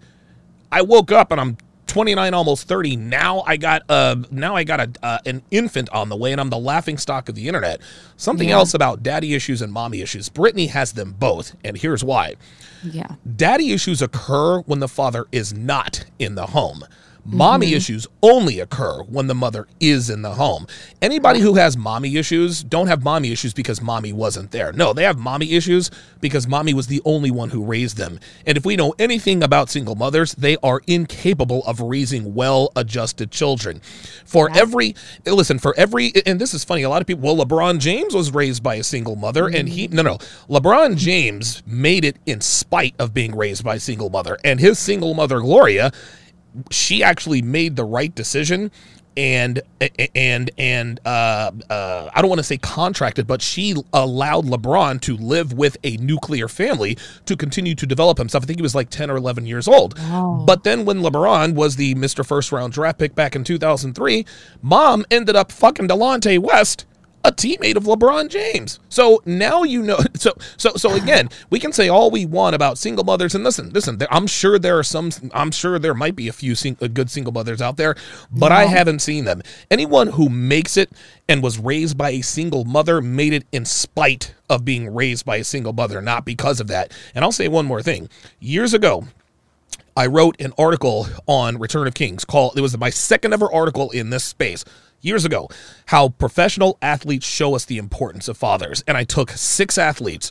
[0.71, 1.57] I woke up and I'm
[1.89, 2.97] 29, almost 30.
[2.97, 6.41] Now I got uh now I got a uh, an infant on the way and
[6.41, 7.81] I'm the laughing stock of the internet.
[8.17, 8.55] Something Yeah.
[8.57, 10.29] else about daddy issues and mommy issues.
[10.29, 12.37] Brittany has them both, and here's why.
[12.85, 13.17] Yeah.
[13.37, 16.85] Daddy issues occur when the father is not in the home.
[17.25, 17.77] Mommy mm-hmm.
[17.77, 20.67] issues only occur when the mother is in the home.
[21.01, 24.73] Anybody who has mommy issues don't have mommy issues because mommy wasn't there.
[24.73, 28.19] No, they have mommy issues because mommy was the only one who raised them.
[28.45, 33.31] And if we know anything about single mothers, they are incapable of raising well adjusted
[33.31, 33.81] children.
[34.25, 37.79] For every, listen, for every, and this is funny, a lot of people, well, LeBron
[37.79, 39.97] James was raised by a single mother and he, mm-hmm.
[39.97, 44.39] no, no, LeBron James made it in spite of being raised by a single mother.
[44.45, 45.93] And his single mother, Gloria,
[46.71, 48.71] she actually made the right decision
[49.17, 49.61] and
[50.15, 55.17] and and uh, uh, I don't want to say contracted, but she allowed LeBron to
[55.17, 58.45] live with a nuclear family to continue to develop himself.
[58.45, 59.99] I think he was like ten or eleven years old.
[60.47, 63.95] But then when LeBron was the Mister First Round draft pick back in two thousand
[63.95, 64.25] three,
[64.63, 66.87] mom ended up fucking Delonte West
[67.25, 68.81] a teammate of LeBron James.
[68.89, 69.99] So now you know.
[70.23, 73.71] So so so again, we can say all we want about single mothers, and listen,
[73.71, 73.99] listen.
[74.09, 75.11] I'm sure there are some.
[75.35, 77.97] I'm sure there might be a few sing, uh, good single mothers out there,
[78.31, 79.43] but I haven't seen them.
[79.69, 80.91] Anyone who makes it
[81.29, 85.37] and was raised by a single mother made it in spite of being raised by
[85.37, 86.93] a single mother, not because of that.
[87.15, 88.09] And I'll say one more thing.
[88.39, 89.07] Years ago,
[89.97, 93.91] I wrote an article on Return of Kings called it was my second ever article
[93.91, 94.65] in this space
[95.03, 95.49] years ago
[95.87, 100.31] how professional athletes show us the importance of fathers and I took six athletes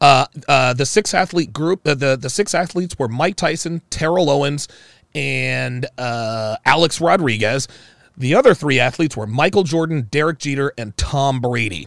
[0.00, 4.30] uh, uh, the six athlete group uh, the the six athletes were Mike Tyson, Terrell
[4.30, 4.68] Owens
[5.14, 7.68] and uh, Alex Rodriguez
[8.16, 11.86] the other three athletes were Michael Jordan, Derek Jeter and Tom Brady.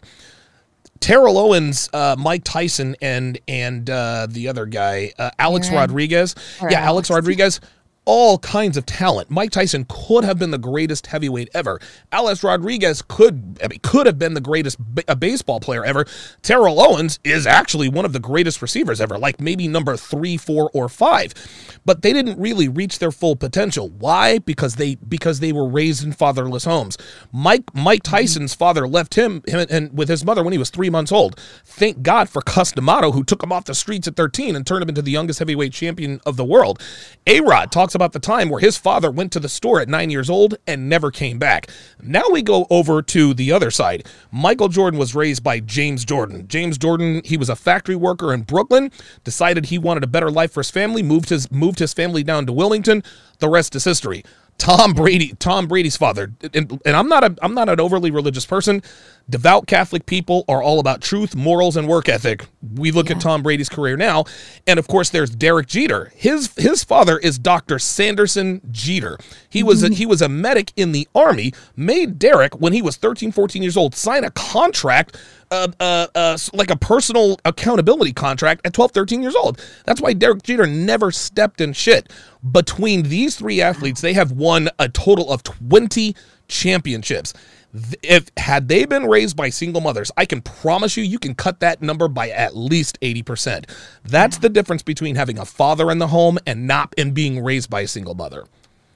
[0.99, 5.81] Terrell Owens, uh, Mike Tyson, and and uh, the other guy, uh, Alex Aaron.
[5.81, 6.35] Rodriguez.
[6.61, 7.11] Or yeah, Alex Alex.
[7.11, 7.61] Rodriguez.
[8.05, 9.29] All kinds of talent.
[9.29, 11.79] Mike Tyson could have been the greatest heavyweight ever.
[12.11, 16.05] Alex Rodriguez could I mean, could have been the greatest ba- a baseball player ever.
[16.41, 20.69] Terrell Owens is actually one of the greatest receivers ever, like maybe number three, four,
[20.73, 21.33] or five.
[21.83, 23.89] But they didn't really reach their full potential.
[23.89, 24.39] Why?
[24.39, 26.97] Because they because they were raised in fatherless homes.
[27.31, 28.15] Mike Mike mm-hmm.
[28.15, 31.39] Tyson's father left him, him and with his mother when he was three months old.
[31.65, 34.83] Thank God for Cus D'Amato, who took him off the streets at 13 and turned
[34.83, 36.81] him into the youngest heavyweight champion of the world.
[37.25, 40.09] A Rod talks about the time where his father went to the store at nine
[40.09, 41.69] years old and never came back.
[42.01, 44.07] Now we go over to the other side.
[44.31, 46.47] Michael Jordan was raised by James Jordan.
[46.47, 48.91] James Jordan, he was a factory worker in Brooklyn,
[49.23, 52.45] decided he wanted a better life for his family, moved his moved his family down
[52.45, 53.03] to Wilmington.
[53.39, 54.23] The rest is history.
[54.57, 58.45] Tom Brady, Tom Brady's father, and, and I'm not a I'm not an overly religious
[58.45, 58.81] person.
[59.29, 62.45] Devout Catholic people are all about truth, morals, and work ethic.
[62.75, 64.25] We look at Tom Brady's career now,
[64.65, 66.11] and of course, there's Derek Jeter.
[66.15, 67.79] His his father is Dr.
[67.79, 69.17] Sanderson Jeter.
[69.49, 69.95] He was a, mm-hmm.
[69.95, 71.53] he was a medic in the army.
[71.75, 75.17] Made Derek when he was 13, 14 years old sign a contract
[75.51, 79.61] uh, uh, uh, like a personal accountability contract at 12, 13 years old.
[79.85, 82.11] That's why Derek Jeter never stepped in shit.
[82.51, 86.15] Between these three athletes, they have won a total of 20
[86.47, 87.33] championships.
[88.01, 91.59] If had they been raised by single mothers, I can promise you, you can cut
[91.59, 93.69] that number by at least 80%.
[94.03, 97.69] That's the difference between having a father in the home and not and being raised
[97.69, 98.45] by a single mother.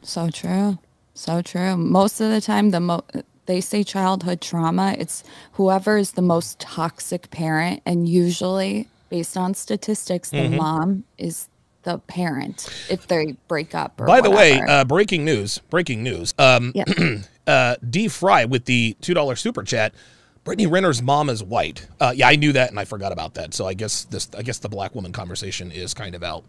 [0.02, 0.78] So true.
[1.14, 1.76] So true.
[1.76, 3.04] Most of the time, the mo-
[3.50, 7.82] they say childhood trauma, it's whoever is the most toxic parent.
[7.84, 10.56] And usually, based on statistics, the Mm-hmm.
[10.56, 11.48] mom is
[11.82, 14.00] the parent if they break up.
[14.00, 16.34] Or By the way, uh, breaking news, breaking news.
[16.38, 16.74] Um,
[17.48, 19.96] uh, D Fry with the two dollar super chat.
[20.44, 21.88] Brittany Renner's mom is white.
[22.00, 23.54] Uh, yeah, I knew that and I forgot about that.
[23.56, 26.44] So I guess this, I guess the black woman conversation is kind of out.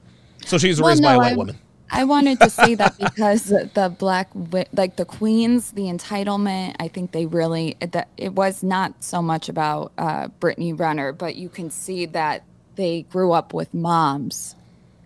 [0.44, 1.58] So she's Well, raised by a white I- woman.
[1.92, 4.29] I wanted to say that because the black,
[4.72, 9.48] like the queens, the entitlement, I think they really, that it was not so much
[9.48, 12.44] about uh, Brittany Renner, but you can see that
[12.76, 14.55] they grew up with moms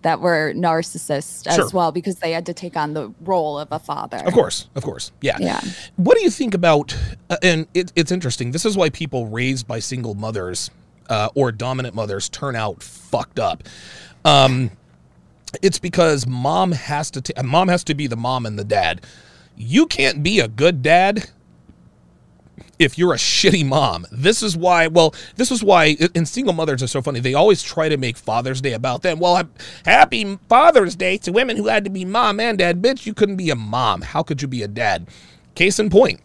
[0.02, 1.64] that were narcissists Sure.
[1.64, 4.18] as well because they had to take on the role of a father.
[4.18, 5.38] Of course, of course, yeah.
[5.40, 5.60] Yeah.
[5.96, 6.94] What do you think about?
[7.30, 8.50] Uh, and it, it's interesting.
[8.50, 10.70] This is why people raised by single mothers
[11.08, 13.62] uh, or dominant mothers turn out fucked up.
[14.26, 14.70] Um,
[15.62, 17.20] it's because mom has to.
[17.20, 19.04] ta- mom has to be the mom and the dad.
[19.56, 21.30] You can't be a good dad
[22.78, 24.06] if you're a shitty mom.
[24.10, 27.20] This is why, well, this is why, and single mothers are so funny.
[27.20, 29.20] They always try to make Father's Day about them.
[29.20, 29.48] Well,
[29.84, 32.82] happy Father's Day to women who had to be mom and dad.
[32.82, 34.02] Bitch, you couldn't be a mom.
[34.02, 35.08] How could you be a dad?
[35.54, 36.20] Case in point,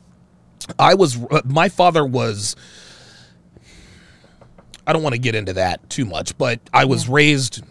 [0.77, 2.55] I was, uh, my father was,
[4.87, 7.63] I don't want to get into that too much, but I was raised,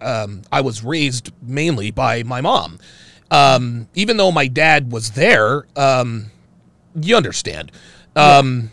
[0.00, 2.78] um, I was raised mainly by my mom.
[3.30, 6.30] Um, even though my dad was there, um,
[7.00, 7.72] you understand.
[8.16, 8.70] Um,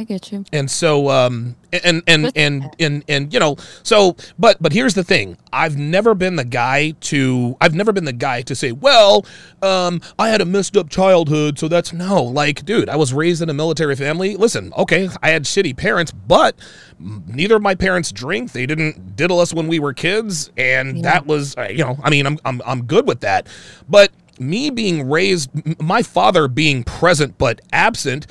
[0.00, 0.44] I get you.
[0.52, 5.02] and so um and and and and and you know so but but here's the
[5.02, 9.26] thing i've never been the guy to i've never been the guy to say well
[9.60, 13.42] um i had a messed up childhood so that's no like dude i was raised
[13.42, 16.54] in a military family listen okay i had shitty parents but
[17.26, 21.02] neither of my parents drink they didn't diddle us when we were kids and Yeah.
[21.02, 23.48] that was uh, you know i mean i'm i'm, I'm good with that
[23.88, 25.50] but me being raised
[25.82, 28.28] my father being present but absent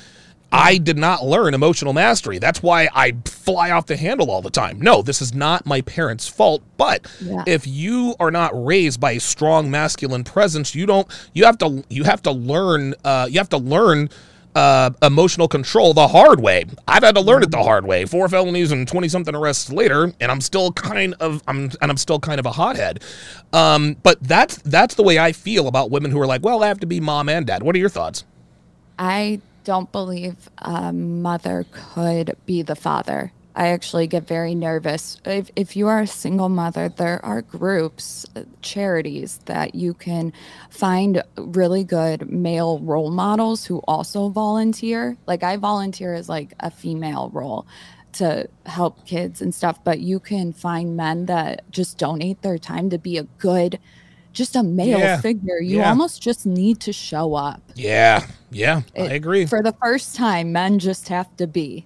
[0.51, 2.39] I did not learn emotional mastery.
[2.39, 4.79] That's why I fly off the handle all the time.
[4.81, 6.63] No, this is not my parents' fault.
[6.77, 7.43] But Yeah.
[7.45, 11.07] if you are not raised by a strong masculine presence, you don't.
[11.33, 11.83] You have to.
[11.89, 12.93] You have to learn.
[13.03, 14.09] Uh, you have to learn
[14.55, 16.65] uh, emotional control the hard way.
[16.87, 18.05] I've had to learn it the hard way.
[18.05, 21.43] Four felonies and twenty something arrests later, and I'm still kind of.
[21.47, 23.03] I'm and I'm still kind of a hothead.
[23.51, 26.67] Um, but that's that's the way I feel about women who are like, well, I
[26.69, 27.63] have to be mom and dad.
[27.63, 28.23] What are your thoughts?
[28.97, 33.33] I don't believe a mother could be the father.
[33.53, 35.19] I actually get very nervous.
[35.25, 40.31] If, if you are a single mother, there are groups, uh, charities that you can
[40.69, 45.17] find really good male role models who also volunteer.
[45.27, 47.67] Like I volunteer as like a female role
[48.13, 52.89] to help kids and stuff, but you can find men that just donate their time
[52.91, 53.79] to be a good,
[54.37, 55.19] just a male Yeah.
[55.19, 55.59] figure.
[55.59, 55.89] You Yeah.
[55.89, 57.61] almost just need to show up.
[57.75, 59.45] Yeah, yeah, I agree.
[59.45, 61.85] For the first time, men just have to be.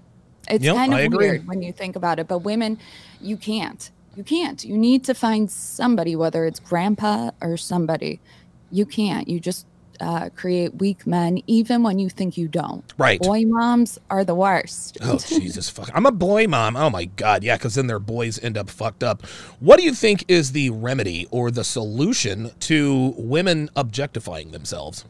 [0.50, 1.28] It's Yep, kind of I agree.
[1.30, 2.78] weird when you think about it, but women,
[3.22, 3.90] you can't.
[4.16, 4.64] You can't.
[4.66, 8.20] You need to find somebody, whether it's grandpa or somebody.
[8.70, 9.28] You can't.
[9.30, 9.66] You just
[10.02, 12.94] uh, create weak men, even when you think you don't.
[12.98, 13.22] Right.
[13.22, 14.98] Boy moms are the worst.
[15.02, 15.90] Oh Jesus fuck!
[15.94, 16.76] I'm a boy mom.
[16.76, 19.26] Oh my god, yeah, because then their boys end up fucked up.
[19.60, 25.06] What do you think is the remedy or the solution to women objectifying themselves?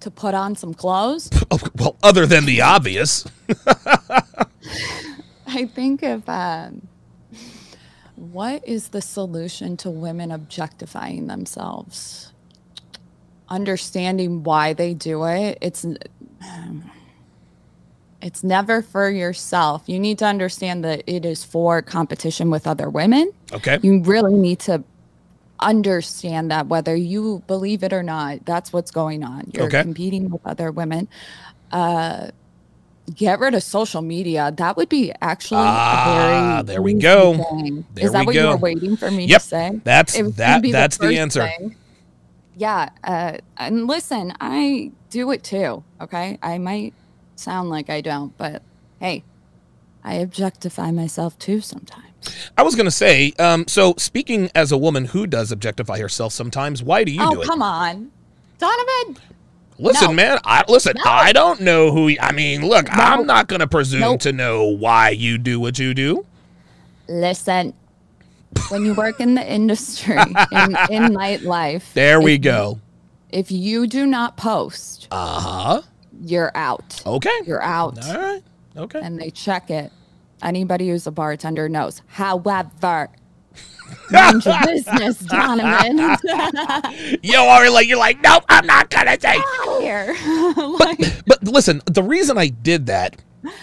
[0.00, 1.30] to put on some clothes.
[1.52, 3.26] Oh, well, other than the obvious.
[5.48, 6.86] I think if um,
[8.14, 12.29] what is the solution to women objectifying themselves?
[13.50, 15.58] Understanding why they do it.
[15.60, 15.84] It's
[18.22, 19.82] it's never for yourself.
[19.86, 23.32] You need to understand that it is for competition with other women.
[23.52, 23.78] Okay.
[23.82, 24.84] You really need to
[25.58, 29.50] understand that whether you believe it or not, that's what's going on.
[29.54, 29.82] You're Okay.
[29.82, 31.08] competing with other women.
[31.72, 32.28] Uh,
[33.14, 34.52] get rid of social media.
[34.56, 37.34] That would be actually Ah, there we go.
[37.34, 37.84] thing.
[37.94, 39.80] There Is that what you were waiting for me Yep, to say?
[39.82, 41.48] that's- that- that's the first answer.
[41.58, 41.74] thing.
[42.60, 45.82] Yeah, uh, and listen, I do it too.
[45.98, 46.92] Okay, I might
[47.34, 48.62] sound like I don't, but
[48.98, 49.24] hey,
[50.04, 52.04] I objectify myself too sometimes.
[52.58, 53.32] I was gonna say.
[53.38, 57.30] Um, so speaking as a woman who does objectify herself sometimes, why do you oh,
[57.36, 57.46] do it?
[57.46, 58.10] come on,
[58.58, 59.16] Donovan.
[59.78, 60.12] Listen, No.
[60.12, 60.38] man.
[60.44, 60.98] I listen.
[61.02, 61.10] No.
[61.10, 62.14] I don't know who.
[62.20, 62.88] I mean, look.
[62.88, 62.92] No.
[63.02, 64.20] I'm not gonna presume Nope.
[64.20, 66.26] to know why you do what you do.
[67.08, 67.72] Listen,
[68.68, 70.26] when you work in the industry in,
[70.90, 72.80] in nightlife, There we if- go.
[73.30, 75.82] If you do not post, Uh huh.
[76.20, 77.00] you're out.
[77.06, 77.30] Okay.
[77.46, 78.42] You're out, All right.
[78.76, 79.00] Okay.
[79.00, 79.92] and they check it.
[80.42, 82.02] Anybody who's a bartender knows.
[82.08, 83.08] However,
[84.10, 85.98] mind your business, Donovan.
[87.22, 89.42] Yo, are like you're like, nope, I'm not gonna take.
[89.78, 90.16] Here,
[90.56, 93.16] like, But listen, the reason I did that,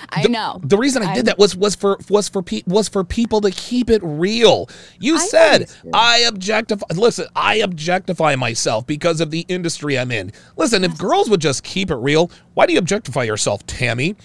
[0.09, 0.59] I know.
[0.63, 3.41] the reason I I- did that was was for was for pe- was for people
[3.41, 4.69] to keep it real.
[4.99, 5.69] You I said.
[5.93, 6.85] I objectify.
[6.95, 10.31] Listen, I objectify myself because of the industry I'm in.
[10.55, 14.15] Listen, if girls would just keep it real, why do you objectify yourself, Tammy?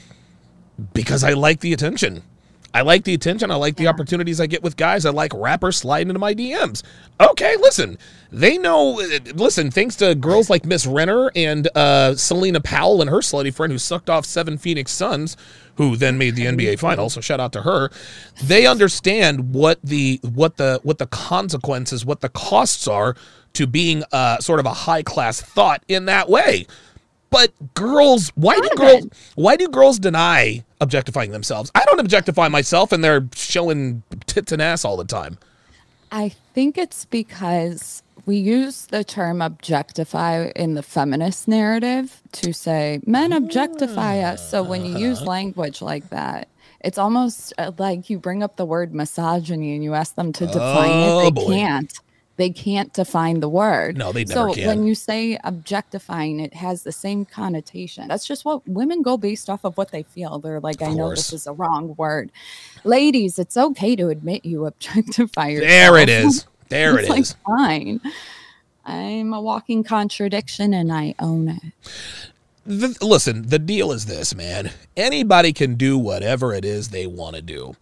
[0.95, 2.22] Because I like the attention.
[2.75, 3.51] I like the attention.
[3.51, 5.05] I like the opportunities I get with guys.
[5.05, 6.83] I like rappers sliding into my DMs.
[7.20, 7.99] Okay, listen,
[8.31, 9.01] they know.
[9.35, 13.73] Listen, thanks to girls like Miss Renner and uh, Selena Powell and her slutty friend
[13.73, 15.37] who sucked off seven Phoenix Suns,
[15.77, 17.11] who then made the NBA final.
[17.11, 17.91] So shout out to her.
[18.43, 23.14] They understand what the what the what the consequences, what the costs are
[23.53, 26.66] to being uh, sort of a high class thought in that way.
[27.29, 31.70] But girls, why do girls why do girls deny objectifying themselves?
[31.74, 35.39] I don't objectify myself and they're showing tits and ass all the time.
[36.11, 43.01] I think it's because we use the term objectify in the feminist narrative to say
[43.07, 44.51] men objectify us.
[44.51, 46.49] So when you use language like that,
[46.80, 50.47] it's almost uh, like you bring up the word misogyny and you ask them to
[50.47, 51.24] define Oh, it.
[51.24, 51.47] They boy.
[51.47, 51.93] can't.
[52.43, 53.97] They can't define the word.
[53.97, 54.66] No, they never so can.
[54.66, 58.09] when you say objectifying, it has the same connotation.
[58.09, 60.40] That's just what women go based off of what they feel.
[60.40, 62.32] They're like, I know this is a wrong word.
[62.82, 65.70] Ladies, it's okay to admit you objectify yourself.
[65.70, 66.47] There it is.
[66.68, 67.36] There it it's like is.
[67.47, 68.01] fine.
[68.84, 71.62] I'm a walking contradiction and I own it.
[72.66, 74.72] the, listen, the deal is this, man.
[74.97, 77.76] Anybody can do whatever it is they want to do.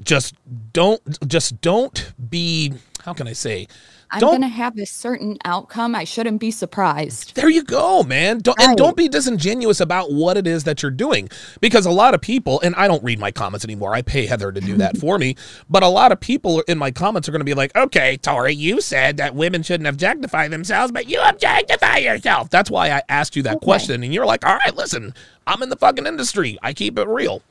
[0.00, 0.34] Just
[0.72, 2.72] don't just don't be
[3.04, 3.66] how can I say?
[4.14, 5.94] I'm Don't gonna have a certain outcome.
[5.94, 7.34] I shouldn't be surprised.
[7.34, 8.40] There you go, man.
[8.40, 11.30] Don't and don't be disingenuous about what it is that you're doing
[11.60, 13.94] because a lot of people and I don't read my comments anymore.
[13.94, 15.34] I pay Heather to do that for me,
[15.70, 18.54] but a lot of people in my comments are going to be like, "Okay, Tori,
[18.54, 23.34] you said that women shouldn't objectify themselves, but you objectify yourself." That's why I asked
[23.34, 23.64] you that Okay.
[23.64, 25.14] question and you're like, "All right, listen.
[25.46, 26.58] I'm in the fucking industry.
[26.62, 27.42] I keep it real."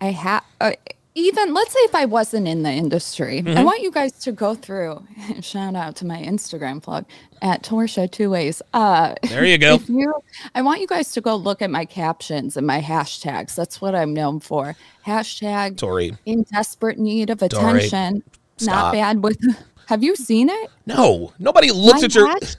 [0.00, 0.72] I have uh,
[1.14, 3.58] even let's say if I wasn't in the industry, Mm-hmm.
[3.58, 5.04] I want you guys to go through.
[5.40, 7.04] Shout out to my Instagram plug
[7.42, 8.62] at Torshaa Two Ways.
[8.72, 9.78] Uh, There you go.
[9.88, 10.12] you,
[10.54, 13.54] I want you guys to go look at my captions and my hashtags.
[13.54, 14.76] That's what I'm known for.
[15.06, 16.16] Hashtag Tori.
[16.26, 18.22] in desperate need of attention.
[18.62, 19.38] Not bad with.
[19.86, 20.70] Have you seen it?
[20.84, 22.56] No, nobody looks My at your hash-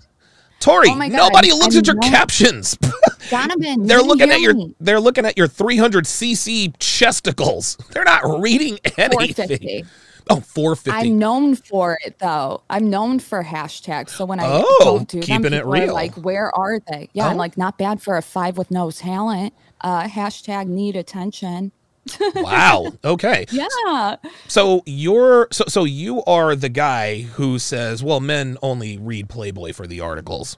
[0.59, 0.89] Tori.
[0.89, 2.77] Oh nobody looks I'm at your captions.
[3.29, 4.75] Donovan, They're looking at your me.
[4.79, 7.77] they're looking at your 300 cc chesticles.
[7.91, 9.47] They're not reading anything.
[9.47, 9.85] 450.
[10.31, 10.91] Oh, 450.
[10.91, 12.61] I'm known for it though.
[12.69, 14.09] I'm known for hashtags.
[14.11, 15.93] So when I Oh, don't do them, keeping it real.
[15.93, 17.09] like, where are they?
[17.13, 17.37] Yeah, I'm Oh.
[17.39, 19.53] like, not bad for a five with no talent.
[19.81, 21.71] Uh, hashtag need attention.
[22.35, 22.91] wow.
[23.03, 23.45] Okay.
[23.51, 24.15] Yeah.
[24.47, 29.73] So you're so so you are the guy who says, "Well, men only read Playboy
[29.73, 30.57] for the articles."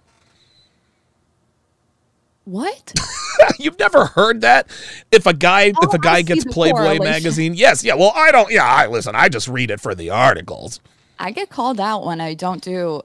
[2.46, 2.94] What?
[3.60, 4.68] You've never heard that?
[5.12, 7.94] If a guy oh, if a guy gets Playboy magazine, yes, yeah.
[7.94, 8.52] Well, I don't.
[8.52, 9.16] Yeah, I listen.
[9.16, 10.80] I just read it for the articles.
[11.20, 13.02] I get called out when I don't do.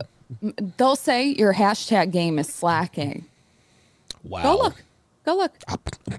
[0.79, 3.27] They'll say your hashtag game is slacking.
[4.25, 4.43] Wow.
[4.43, 4.83] Go look.
[5.27, 5.53] Go look.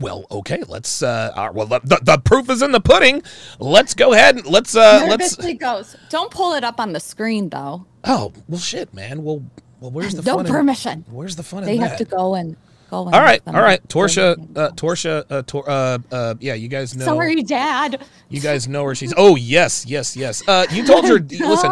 [0.02, 0.62] Well, okay.
[0.68, 1.02] Let's.
[1.02, 3.24] uh uh, Well, the, the, proof is in the pudding.
[3.58, 4.76] Let's go ahead and let's.
[4.76, 5.36] uh Let's.
[5.56, 5.96] Goes.
[6.10, 7.86] Don't pull it up on the screen though.
[8.04, 9.24] Oh well, shit, man.
[9.24, 9.42] Well,
[9.80, 10.46] well, where's the No fun?
[10.46, 11.06] in- permission.
[11.10, 11.98] where's the fun They in have that?
[12.00, 12.58] to go and
[12.90, 12.98] go.
[12.98, 13.86] All right, all right.
[13.88, 17.06] Torshaa, uh, Torshaa, uh, Tor, uh, uh, yeah, you guys know.
[17.06, 18.04] Sorry, Dad.
[18.30, 19.14] You guys know where she's.
[19.16, 20.48] Oh yes, yes, yes.
[20.48, 21.72] Uh, you told your listen.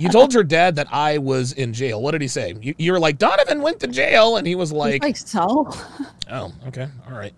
[0.00, 2.00] You told your dad that I was in jail.
[2.00, 2.54] What did he say?
[2.60, 5.70] You, you were like Donovan went to jail, and he was like, like so.
[6.30, 7.34] "Oh, okay, all right."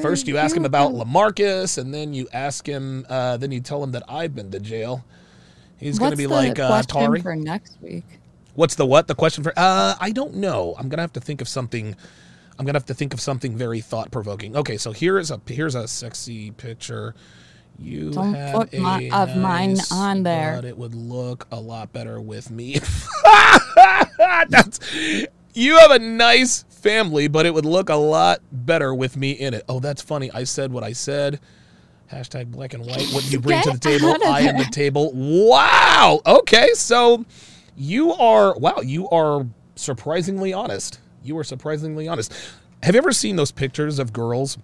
[0.00, 3.04] First, you ask him about Lamarcus, and then you ask him.
[3.08, 5.04] Uh, then you tell him that I've been to jail.
[5.82, 7.20] He's going to be like, uh, Tari.
[7.20, 8.04] for next week?
[8.54, 9.06] What's the what?
[9.06, 9.52] The question for?
[9.56, 10.74] Uh, I don't know.
[10.78, 11.96] I'm gonna have to think of something.
[12.58, 14.56] I'm gonna have to think of something very thought provoking.
[14.56, 17.14] Okay, so here is a here's a sexy picture.
[17.78, 20.56] You Don't put my- of mine on there.
[20.56, 22.78] but it would look a lot better with me.
[24.48, 24.78] That's
[25.54, 29.54] you have a nice family, but it would look a lot better with me in
[29.54, 29.64] it.
[29.68, 30.30] Oh, that's funny.
[30.32, 31.40] I said what I said.
[32.10, 33.08] Hashtag black and white.
[33.12, 34.14] What do you bring to the table?
[34.26, 35.12] I am the table.
[35.14, 36.20] Wow.
[36.26, 37.24] Okay, so
[37.76, 38.80] you are wow.
[38.80, 39.46] You are
[39.76, 41.00] surprisingly honest.
[41.22, 42.32] You are surprisingly honest.
[42.82, 44.58] Have you ever seen those pictures of girls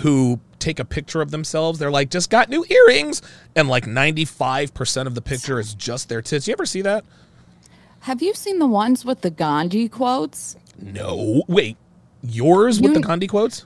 [0.00, 1.78] who take a picture of themselves?
[1.78, 3.22] They're like, just got new earrings,
[3.54, 6.46] and like ninety five percent of the picture is just their tits.
[6.48, 7.04] You ever see that?
[8.00, 10.56] Have you seen the ones with the Gandhi quotes?
[10.80, 11.42] No.
[11.48, 11.76] Wait,
[12.22, 13.64] yours with You- the Gandhi quotes?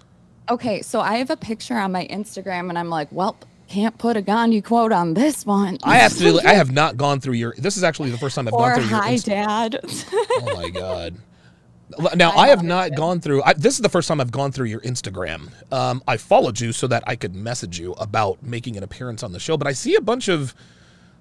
[0.50, 3.36] Okay, so I have a picture on my Instagram, and I'm like, well,
[3.72, 5.78] can't put a Gandhi quote on this one.
[5.82, 6.44] I absolutely.
[6.44, 7.54] I have not gone through your.
[7.56, 9.00] This is actually the first time I've or gone through your.
[9.00, 9.44] Instagram.
[9.46, 9.80] Hi, Dad.
[9.84, 11.16] oh my god.
[12.14, 13.42] Now I I, have love it, not gone through.
[13.42, 15.50] I, this is the first time I've gone through your Instagram.
[15.72, 19.32] Um, I followed you so that I could message you about making an appearance on
[19.32, 19.56] the show.
[19.56, 20.54] But I see a bunch of.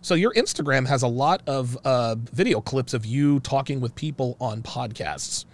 [0.02, 4.36] So your Instagram has a lot of uh, video clips of you talking with people
[4.41, 5.45] on podcasts.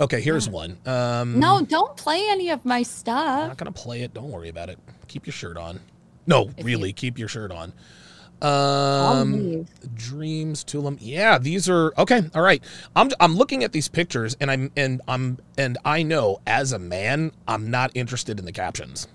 [0.00, 0.78] Okay, here's one.
[0.86, 3.42] Um, No, don't play any of my stuff.
[3.42, 4.14] I'm not gonna play it.
[4.14, 4.78] Don't worry about it.
[5.08, 5.80] Keep your shirt on.
[6.26, 7.72] No, really, keep your shirt on.
[8.42, 10.96] Um, dreams, Tulum.
[11.00, 12.22] Yeah, these are okay.
[12.34, 12.62] All right.
[12.96, 16.78] I'm I'm looking at these pictures, and I'm and I'm and I know as a
[16.78, 19.08] man, I'm not interested in the captions.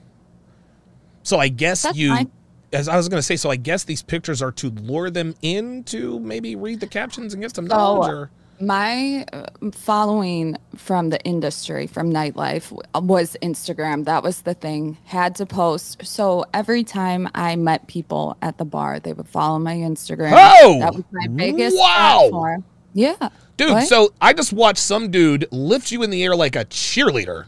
[1.24, 2.10] So I guess That's you.
[2.16, 2.32] fine.
[2.74, 5.34] As I was going to say, so I guess these pictures are to lure them
[5.42, 8.12] in to maybe read the captions and get some So, knowledge.
[8.12, 12.72] Or My uh, following from the industry, from nightlife,
[13.04, 14.06] was Instagram.
[14.06, 14.98] That was the thing.
[15.06, 16.06] Had to post.
[16.06, 20.32] So every time I met people at the bar, they would follow my Instagram.
[20.34, 20.80] Oh!
[20.80, 22.18] that was my biggest Wow!
[22.30, 22.64] platform.
[22.94, 23.88] Yeah, dude, What?
[23.90, 27.48] so I just watched some dude lift you in the air like a cheerleader.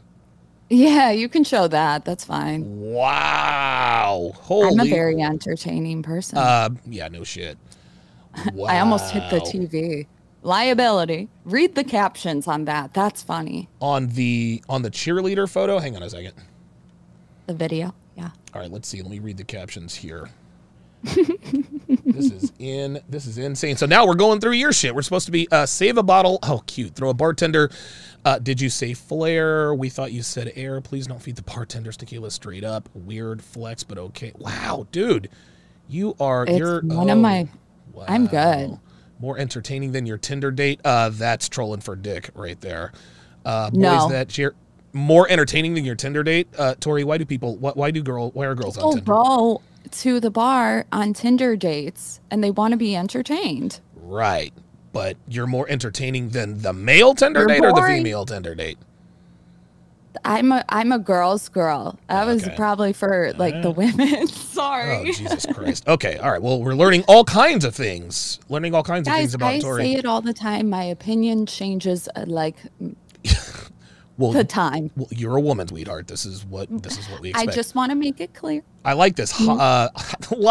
[0.70, 2.04] yeah, you can show that.
[2.04, 2.66] That's fine.
[2.82, 4.34] Wow!
[4.36, 4.68] Holy.
[4.68, 6.38] I'm a very entertaining person.
[6.38, 7.58] Uh, yeah, no shit.
[8.54, 8.66] Wow.
[8.70, 10.06] I almost hit the TV.
[10.48, 11.28] Liability.
[11.44, 12.94] Read the captions on that.
[12.94, 13.68] That's funny.
[13.82, 15.78] on the on the cheerleader photo.
[15.78, 16.36] Hang on a second.
[17.48, 17.94] The video.
[18.16, 18.30] Yeah.
[18.54, 19.02] All right, let's see.
[19.02, 20.30] Let me read the captions here.
[21.04, 23.76] this is in this is insane.
[23.76, 24.96] So now we're going through your shit.
[24.96, 26.40] We're supposed to be uh, save a bottle.
[26.44, 26.96] Oh, cute.
[26.96, 27.70] Throw a bartender.
[28.24, 29.76] Uh, did you say flare?
[29.76, 30.80] We thought you said air.
[30.80, 32.88] Please don't feed the bartenders tequila straight up.
[32.94, 34.32] Weird flex, but okay.
[34.38, 35.30] Wow, dude,
[35.90, 36.46] you are.
[36.46, 37.50] It's you're one of oh, my-
[38.08, 38.80] I'm good.
[39.20, 40.80] More entertaining than your Tinder date.
[40.86, 42.92] Uh, that's trolling for dick right there.
[43.46, 44.10] Uh, boys No.
[44.10, 44.54] that cheer.
[44.94, 47.04] More entertaining than your Tinder date, uh, Tori.
[47.04, 47.56] Why do people?
[47.58, 48.32] Why, why do girl?
[48.32, 49.06] Why are girls on Tinder?
[49.14, 49.62] go
[49.92, 53.80] to the bar on Tinder dates and they want to be entertained.
[53.96, 54.54] Right,
[54.94, 58.78] but you're more entertaining than the male Tinder You're date or the female Tinder date.
[60.26, 61.98] I'm a I'm a girl's girl.
[62.10, 62.56] That was Okay.
[62.56, 64.28] probably for like the women.
[64.28, 64.28] Sorry.
[64.60, 65.12] Oh Sorry.
[65.14, 65.88] Jesus Christ!
[65.88, 66.42] Okay, all right.
[66.42, 68.40] Well, we're learning all kinds of things.
[68.50, 69.84] Learning all kinds of things Guys, about I Tori.
[69.84, 70.70] say it all the time.
[70.70, 72.56] My opinion changes uh, like
[74.18, 74.90] well, the time.
[74.96, 76.08] well, you're a woman, sweetheart.
[76.08, 77.50] This is what this is what we expect.
[77.52, 78.64] I just want to make it clear.
[78.84, 79.32] I like this.
[79.34, 79.60] Mm-hmm.
[79.60, 79.90] Uh,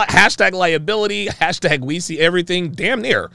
[0.07, 1.27] hashtag liability.
[1.27, 2.71] Hashtag we see everything.
[2.71, 3.31] Damn near.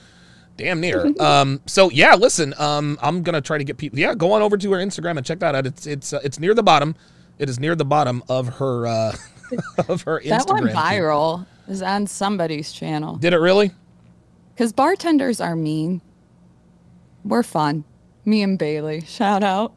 [0.57, 1.11] Damn near.
[1.19, 2.53] um, so yeah, listen.
[2.57, 3.97] Um, I'm gonna try to get people.
[3.99, 5.65] Yeah, go on over to her Instagram and check that out.
[5.65, 6.95] It's it's uh, it's near the bottom.
[7.39, 9.15] It is near the bottom of her uh,
[9.87, 10.63] of her That Instagram.
[10.63, 11.45] went viral.
[11.67, 13.15] Is on somebody's channel.
[13.15, 13.71] Did it really?
[14.53, 16.01] Because bartenders are mean.
[17.23, 17.83] We're fun.
[18.25, 19.01] Me and Bailey.
[19.01, 19.73] Shout out.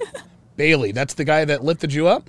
[0.56, 2.28] Bailey, that's the guy that lifted you up.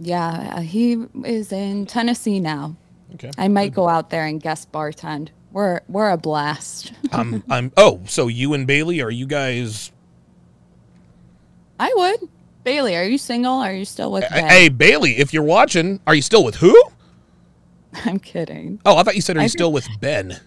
[0.00, 2.76] Yeah, he is in Tennessee now.
[3.14, 3.30] Okay.
[3.38, 5.28] I might go out there and guest bartend.
[5.52, 6.92] We're we're a blast.
[7.12, 7.72] I'm I'm.
[7.76, 9.92] Oh, so you and Bailey are you guys?
[11.80, 12.28] I would.
[12.64, 13.54] Bailey, are you single?
[13.54, 14.48] Are you still with Ben?
[14.48, 16.76] Hey Bailey, if you're watching, are you still with who?
[18.04, 18.80] I'm kidding.
[18.84, 20.40] Oh, I thought you said are you I- still with Ben?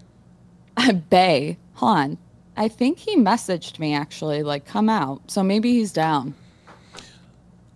[0.78, 2.18] Uh, Bay, Han.
[2.56, 5.30] I think he messaged me actually, like, come out.
[5.32, 6.34] So maybe he's down.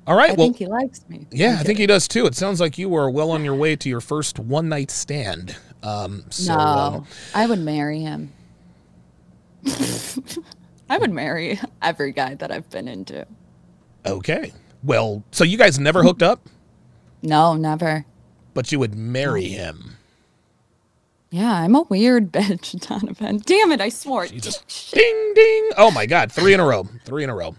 [0.08, 0.32] All right.
[0.32, 1.26] I well, think he likes me.
[1.32, 2.26] Yeah, I'm I think he does too.
[2.26, 5.56] It sounds like you are well on your way to your first one night stand.
[5.86, 8.32] Um, so, No, um, I would marry him.
[10.90, 13.26] I would marry every guy that I've been into.
[14.06, 14.52] okay.
[14.84, 16.48] Well, so you guys never hooked up,
[17.24, 18.06] No, never.
[18.54, 19.96] but you would marry him.
[21.32, 23.42] Yeah, I'm a weird bitch, Donovan.
[23.46, 24.28] Damn it, I swore.
[24.28, 24.60] Jesus.
[24.94, 25.70] Ding ding.
[25.78, 26.88] Oh my God, three in a row.
[27.04, 27.56] Three in a row.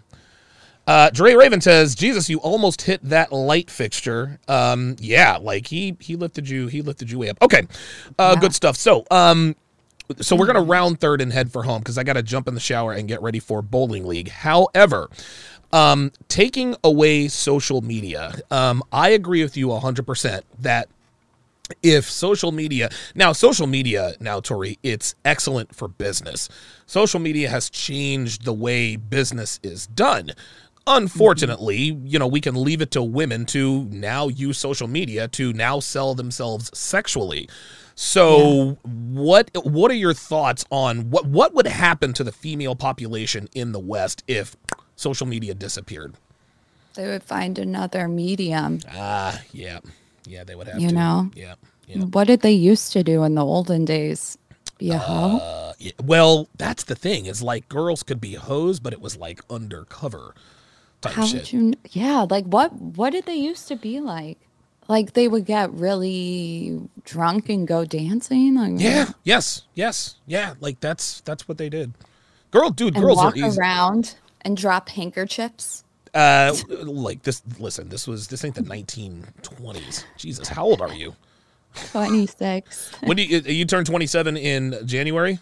[0.87, 5.97] Uh, Dre Raven says, "Jesus, you almost hit that light fixture." Um, yeah, like he
[6.01, 7.39] he lifted you, he lifted you way up.
[7.43, 7.67] Okay,
[8.19, 8.77] uh, good stuff.
[8.77, 9.57] So, um,
[10.21, 12.55] so we're gonna round third and head for home because I got to jump in
[12.55, 14.29] the shower and get ready for bowling league.
[14.29, 15.11] However,
[15.73, 20.89] um, taking away social media, um, I agree with you hundred percent that
[21.83, 26.49] if social media now social media now tori it's excellent for business
[26.87, 30.31] social media has changed the way business is done
[30.87, 35.53] unfortunately you know we can leave it to women to now use social media to
[35.53, 37.49] now sell themselves sexually
[37.95, 43.49] so what what are your thoughts on what what would happen to the female population
[43.55, 44.55] in the west if
[44.97, 46.15] social media disappeared
[46.95, 48.81] They would find another medium.
[48.93, 49.81] ah yeah
[50.27, 51.31] yeah they would have You to know?
[51.35, 51.55] yeah
[51.89, 54.39] yeah What did they used to do in the olden days?
[54.79, 55.39] Be a hoe?
[55.39, 57.25] Uh, yeah, well, that's the thing.
[57.25, 60.35] Is like girls could be hoes, but it was like undercover
[61.07, 61.53] type How shit.
[61.53, 61.73] you?
[61.91, 62.73] Yeah, like what?
[62.73, 64.39] What did they used to be like?
[64.89, 68.55] Like they would get really drunk and go dancing.
[68.55, 69.07] Like, yeah.
[69.25, 69.63] Yes.
[69.75, 70.17] Yes.
[70.27, 70.55] Yeah.
[70.61, 71.93] Like that's that's what they did.
[72.51, 73.59] Girl, dude, and girls walk are easy.
[73.59, 75.83] around and drop handkerchiefs.
[76.15, 76.55] Uh,
[76.85, 77.43] like this.
[77.59, 80.05] Listen, this was this ain't the 1920s.
[80.17, 81.15] Jesus, how old are you?
[81.91, 82.91] Twenty six.
[83.03, 85.39] When do you you turn 27 in January?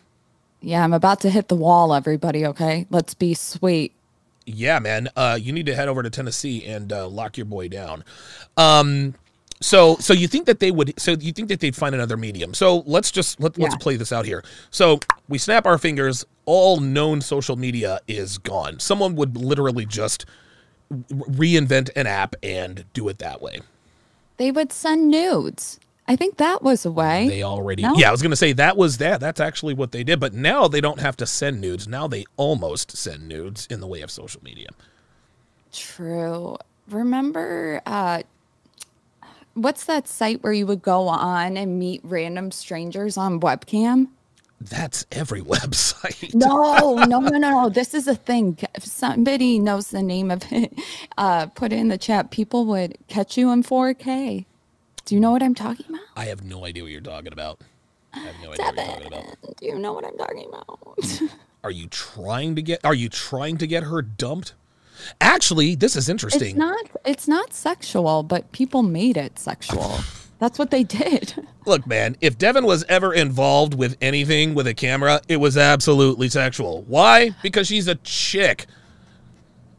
[0.61, 1.95] Yeah, I'm about to hit the wall.
[1.95, 2.87] Everybody, okay?
[2.91, 3.93] Let's be sweet.
[4.47, 7.69] Yeah, man, uh, you need to head over to Tennessee and uh, lock your boy
[7.69, 8.05] down.
[8.57, 9.15] Um,
[9.61, 10.99] so, so you think that they would?
[11.01, 12.55] So you think that they'd find another medium?
[12.55, 14.45] So let's just let, let's play this out here.
[14.71, 16.25] So we snap our fingers.
[16.45, 18.79] All known social media is gone.
[18.79, 20.27] Someone would literally just
[20.93, 23.61] reinvent an app and do it that way.
[24.37, 25.81] They would send nudes.
[26.07, 27.29] I think that was a way.
[27.29, 27.95] They already, No?
[27.97, 29.21] yeah, I was gonna say that was that.
[29.21, 30.21] That's actually what they did.
[30.21, 31.89] But now they don't have to send nudes.
[31.89, 34.69] Now they almost send nudes in the way of social media.
[35.73, 36.57] True.
[36.89, 38.23] Remember, uh,
[39.55, 44.09] what's that site where you would go on and meet random strangers on webcam?
[44.61, 46.35] That's every website.
[46.35, 47.69] No, no, no, no, no.
[47.71, 48.59] This is a thing.
[48.75, 50.73] If somebody knows the name of it,
[51.17, 52.31] uh, put it in the chat.
[52.31, 54.45] People would catch you in 4K.
[55.05, 56.01] Do you know what I'm talking about?
[56.17, 57.61] I have no idea what you're talking about.
[58.13, 59.57] I have no idea what you're talking about.
[59.59, 60.67] Do you know what I'm talking about?
[60.97, 61.31] Mm.
[61.63, 62.85] Are you trying to get?
[62.85, 64.55] Are you trying to get her dumped?
[65.21, 66.49] Actually, this is interesting.
[66.51, 66.87] it's not.
[67.05, 69.99] It's not sexual, but people made it sexual.
[70.39, 71.35] That's what they did.
[71.67, 76.29] Look, man, if Devin was ever involved with anything with a camera, it was absolutely
[76.29, 76.83] sexual.
[76.83, 77.31] Why?
[77.43, 78.67] Because she's a chick.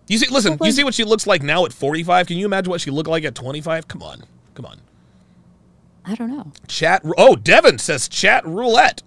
[0.07, 2.27] You see, listen, you see what she looks like now at 45?
[2.27, 3.87] Can you imagine what she looked like at 25?
[3.87, 4.23] Come on.
[4.53, 4.79] Come on.
[6.07, 6.51] I don't know.
[6.67, 7.03] Chat.
[7.17, 9.01] Oh, Devin says chat roulette.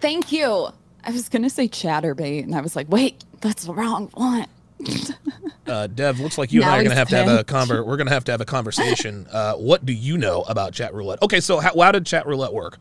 [0.00, 0.68] Thank you.
[1.04, 4.46] I was gonna say Chaturbate, and I was like, wait, that's the wrong one.
[5.66, 7.44] Uh, Dev, looks like you and I are going to he's have to have a
[7.44, 9.24] conver- We're going to have to have a conversation.
[9.32, 11.22] Uh, what do you know about chat roulette?
[11.22, 12.78] Okay, so how, how did chat roulette work?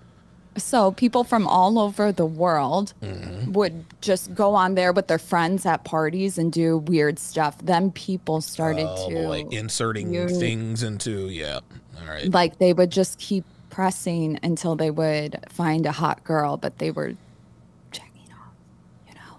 [0.57, 3.51] So people from all over the world Mm-hmm.
[3.51, 7.59] would just go on there with their friends at parties and do weird stuff.
[7.61, 11.59] Then people started Oh, to boy, inserting things into yeah.
[12.01, 12.33] All right.
[12.33, 16.91] like they would just keep pressing until they would find a hot girl, but they
[16.91, 17.13] were
[17.91, 18.53] checking off,
[19.07, 19.37] you know.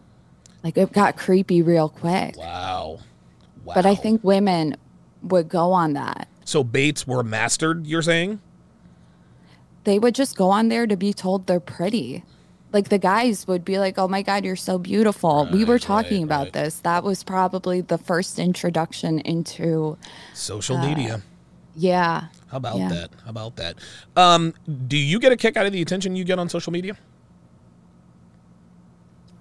[0.62, 2.36] Like it got creepy real quick.
[2.36, 3.00] Wow.
[3.64, 3.74] Wow.
[3.74, 4.76] But I think women
[5.22, 6.28] would go on that.
[6.44, 6.64] so.
[6.64, 7.86] Baits were mastered.
[7.86, 8.40] You're saying?
[9.84, 12.24] They would just go on there to be told they're pretty.
[12.72, 16.18] Like the guys would be like, "Oh my god, you're so beautiful." we were talking
[16.22, 16.52] right, about right.
[16.52, 16.80] this.
[16.80, 19.98] That was probably the first introduction into
[20.34, 21.20] Social media.
[21.76, 22.24] Yeah.
[22.48, 22.88] How about yeah.
[22.88, 23.10] that?
[23.24, 23.76] How about that?
[24.16, 24.54] Um,
[24.86, 26.96] do you get a kick out of the attention you get on social media?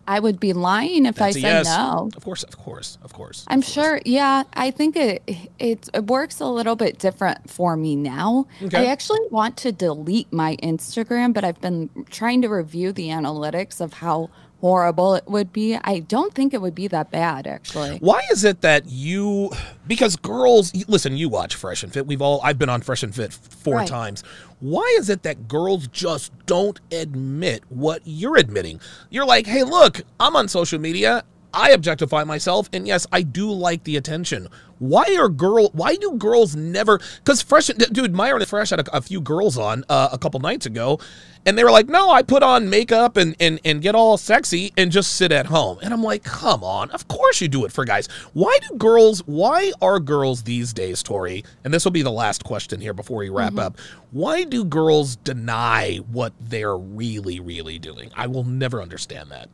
[0.09, 1.65] I would be lying if That's I said yes.
[1.67, 2.09] no.
[2.17, 3.45] Of course, of course, of course.
[3.47, 3.73] I'm of course.
[3.73, 4.01] sure.
[4.05, 5.21] Yeah, I think it,
[5.59, 8.47] it it works a little bit different for me now.
[8.59, 8.75] Okay.
[8.75, 13.79] I actually want to delete my Instagram, but I've been trying to review the analytics
[13.79, 15.75] of how horrible it would be.
[15.83, 17.97] I don't think it would be that bad, actually.
[17.99, 19.51] Why is it that you?
[19.87, 22.05] Because girls, listen, you watch Fresh and Fit.
[22.07, 22.39] We've all.
[22.43, 23.87] I've been on Fresh and Fit four Right.
[23.87, 24.23] times.
[24.59, 28.81] Why is it that girls just don't admit what you're admitting?
[29.09, 31.23] You're like, hey, look, I'm on social media.
[31.53, 34.49] I objectify myself, and yes, I do like the attention.
[34.77, 35.69] Why are girl?
[35.73, 36.99] Why do girls never?
[37.17, 40.39] Because Fresh, dude, Myron and Fresh had a, a few girls on uh, a couple
[40.39, 40.99] nights ago,
[41.45, 44.71] and they were like, "No, I put on makeup and and and get all sexy
[44.77, 47.71] and just sit at home." And I'm like, "Come on, of course you do it
[47.71, 48.07] for guys.
[48.33, 49.19] Why do girls?
[49.25, 51.43] Why are girls these days, Tori?
[51.63, 53.77] And this will be the last question here before we wrap up.
[54.11, 58.11] Why do girls deny what they're really, really doing?
[58.15, 59.49] I will never understand that.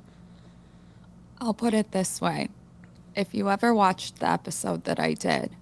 [1.40, 2.50] I'll put it this way.
[3.16, 5.56] If you ever watched the episode that I did,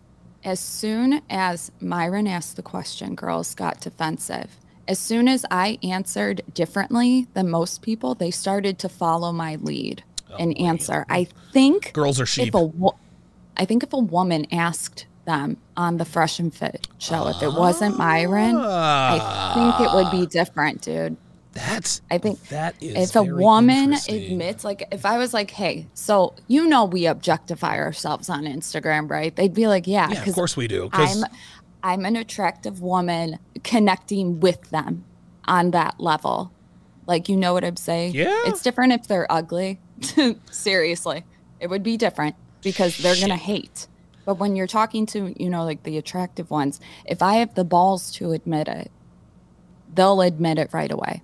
[0.43, 4.57] as soon as Myron asked the question, girls got defensive.
[4.87, 10.03] As soon as I answered differently than most people, they started to follow my lead
[10.29, 11.05] oh, and answer.
[11.09, 12.49] I think Girls are sheep.
[12.49, 12.69] if a
[13.55, 17.53] I think if a woman asked them on the Fresh and Fit show, if it
[17.53, 20.29] wasn't Myron, I think it would be ah.
[20.29, 21.15] different, dude.
[21.53, 25.87] That's I think that is if a woman admits, like, if I was like, hey,
[25.93, 29.35] so you know, we objectify ourselves on Instagram, right?
[29.35, 30.89] They'd be like, yeah, Yeah, of course we do.
[30.91, 31.23] I'm,
[31.83, 35.05] I'm an attractive woman connecting with them
[35.45, 36.51] on that level.
[37.05, 38.15] Like, you know what I'm saying?
[38.15, 38.43] Yeah.
[38.45, 39.79] It's different if they're ugly.
[40.51, 41.23] Seriously,
[41.59, 43.87] it would be different because they're gonna hate.
[44.25, 47.65] But when you're talking to, you know, like the attractive ones, if I have the
[47.65, 48.89] balls to admit it,
[49.93, 51.21] they'll admit it right away.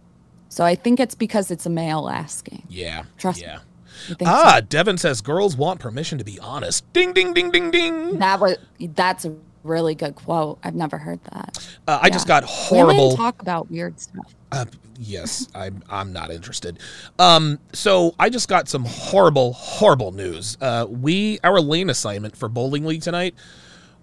[0.50, 2.64] So I think it's because it's a male asking.
[2.70, 3.48] yeah, Trust me.
[3.48, 3.60] yeah.
[4.06, 4.28] I think so.
[4.28, 6.92] Ah, Devin says girls want permission to be honest.
[6.94, 8.18] Ding, ding, ding, ding, ding.
[8.20, 10.58] That was that's a really good quote.
[10.64, 11.78] I've never heard that.
[11.88, 13.16] Uh, I just got horrible.
[13.16, 14.34] Talk about weird stuff.
[14.52, 14.66] Uh,
[14.98, 15.84] yes, I'm.
[15.90, 16.80] I'm not interested.
[17.20, 20.58] Um, so I just got some horrible, horrible news.
[20.62, 23.36] Uh, we our lane assignment for bowling league tonight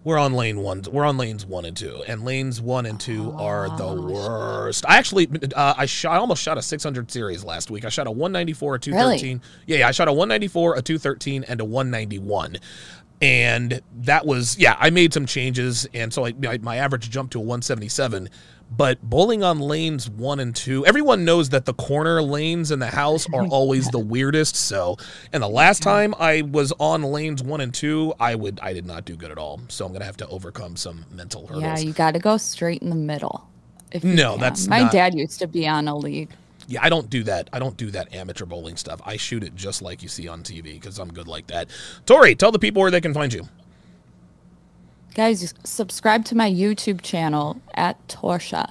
[0.07, 0.85] We're on lane one.
[0.89, 4.85] We're on lanes one and two, and lanes one and two are the worst.
[4.87, 6.13] I actually, uh, I shot.
[6.13, 7.85] I almost shot a 600 series last week.
[7.85, 9.43] I shot a 194, a 213.
[9.67, 12.59] Yeah, yeah, I shot a 194, a 213, and a 191
[13.23, 17.39] and that was yeah i made some changes and so I, my average jumped to
[17.39, 18.29] a 177
[18.71, 22.87] but bowling on lanes one and two everyone knows that the corner lanes in the
[22.87, 24.97] house are always the weirdest so
[25.33, 28.87] and the last time i was on lanes one and two i would i did
[28.87, 31.79] not do good at all so i'm gonna have to overcome some mental hurdles yeah
[31.79, 33.49] you got to go straight in the middle
[34.03, 34.41] no can.
[34.41, 34.93] that's my not...
[34.93, 36.31] dad used to be on a league
[36.69, 37.49] yeah, I don't do that.
[37.53, 39.01] I don't do that amateur bowling stuff.
[39.05, 41.69] I shoot it just like you see on TV because I'm good like that.
[42.07, 43.49] Tori, tell the people where they can find you.
[45.17, 48.71] Guys, subscribe to my YouTube channel at Torshaa.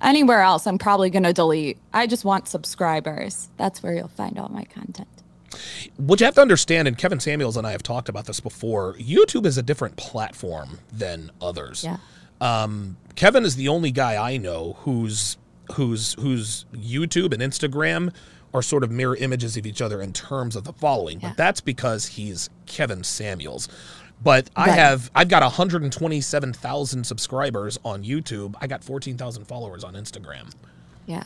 [0.00, 1.78] Anywhere else, I'm probably going to delete.
[1.92, 3.48] I just want subscribers.
[3.56, 5.08] That's where you'll find all my content.
[5.96, 8.94] What you have to understand, and Kevin Samuels and I have talked about this before,
[8.94, 11.82] YouTube is a different platform than others.
[11.82, 11.96] Yeah.
[12.40, 15.38] Um, Kevin is the only guy I know who's
[15.72, 18.14] whose whose YouTube and Instagram
[18.54, 21.20] are sort of mirror images of each other in terms of the following.
[21.20, 21.30] Yeah.
[21.30, 23.68] But that's because he's Kevin Samuels.
[24.22, 24.68] But right.
[24.68, 28.54] I have I've got 127,000 subscribers on YouTube.
[28.60, 30.52] I got 14,000 followers on Instagram.
[31.06, 31.24] Yeah.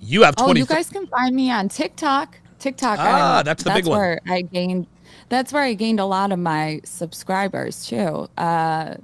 [0.00, 2.38] You have 20 Oh, you guys can find me on TikTok.
[2.58, 2.98] TikTok.
[3.00, 4.18] Ah, I'm, that's the that's big one.
[4.28, 4.86] I gained
[5.28, 8.28] that's where I gained a lot of my subscribers too.
[8.38, 8.96] Uh,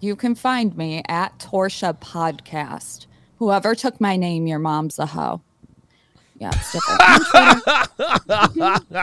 [0.00, 3.06] you can find me at Torshaa Podcast.
[3.38, 5.40] Whoever took my name, your mom's a hoe.
[6.42, 7.00] Yeah, it's different.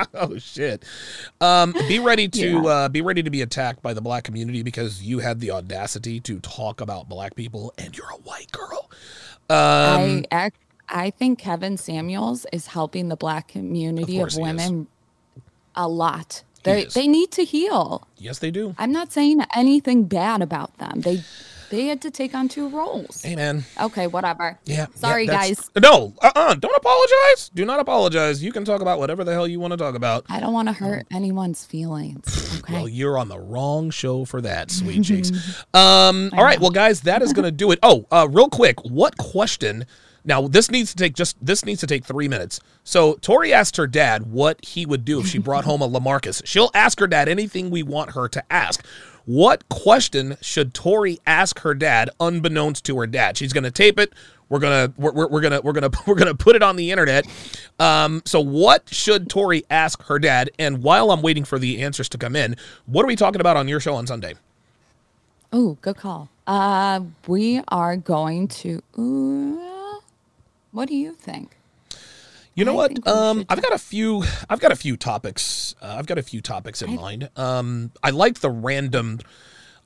[0.14, 0.84] oh shit!
[1.40, 2.70] Um, be ready to yeah.
[2.70, 6.20] uh, be ready to be attacked by the black community because you had the audacity
[6.20, 8.92] to talk about black people and you're a white girl.
[9.50, 10.52] Um, I
[10.90, 14.88] I think Kevin Samuels is helping the black community of, of women
[15.76, 16.44] a lot.
[16.64, 18.06] They they need to heal.
[18.18, 18.76] Yes, they do.
[18.78, 21.00] I'm not saying anything bad about them.
[21.00, 21.24] They
[21.70, 23.26] they had to take on two roles.
[23.26, 23.64] Amen.
[23.82, 24.58] Okay, whatever.
[24.66, 24.88] Yeah.
[24.96, 25.70] Sorry, yeah, guys.
[25.82, 26.56] No, uh uh-uh, uh.
[26.56, 27.52] do not apologize.
[27.54, 28.44] Do not apologize.
[28.44, 30.26] You can talk about whatever the hell you want to talk about.
[30.30, 32.60] I don't want to hurt anyone's feelings.
[32.60, 32.74] Okay.
[32.74, 35.32] Well, you're on the wrong show for that, sweet cheeks.
[35.74, 36.60] Um, all right.
[36.60, 37.80] Well, guys, that is going to do it.
[37.84, 38.80] Oh, uh, real quick.
[38.84, 39.86] What question?
[40.26, 42.60] Now, this needs to take just this needs to take three minutes.
[42.84, 46.42] So Tori asked her dad what he would do if she brought home a Lamarcus.
[46.46, 48.86] She'll ask her dad anything we want her to ask.
[49.30, 53.38] What question should Tori ask her dad, unbeknownst to her dad?
[53.38, 54.12] She's going to tape it.
[54.50, 57.28] We're gonna we're, we're, gonna we're gonna we're gonna put it on the internet.
[57.78, 60.50] Um, so what should Tori ask her dad?
[60.58, 62.56] And while I'm waiting for the answers to come in,
[62.88, 64.34] what are we talking about on your show on Sunday?
[65.54, 66.30] Oh, good call.
[66.48, 68.82] Uh, we are going to.
[68.98, 70.00] Uh,
[70.72, 71.59] what do you think?
[72.60, 73.08] You know I what?
[73.08, 74.22] Um, I've got a few.
[74.50, 75.76] I've got a few topics.
[75.82, 77.30] Uh, I've got a few topics in I, mind.
[77.38, 79.20] Um, I like the random.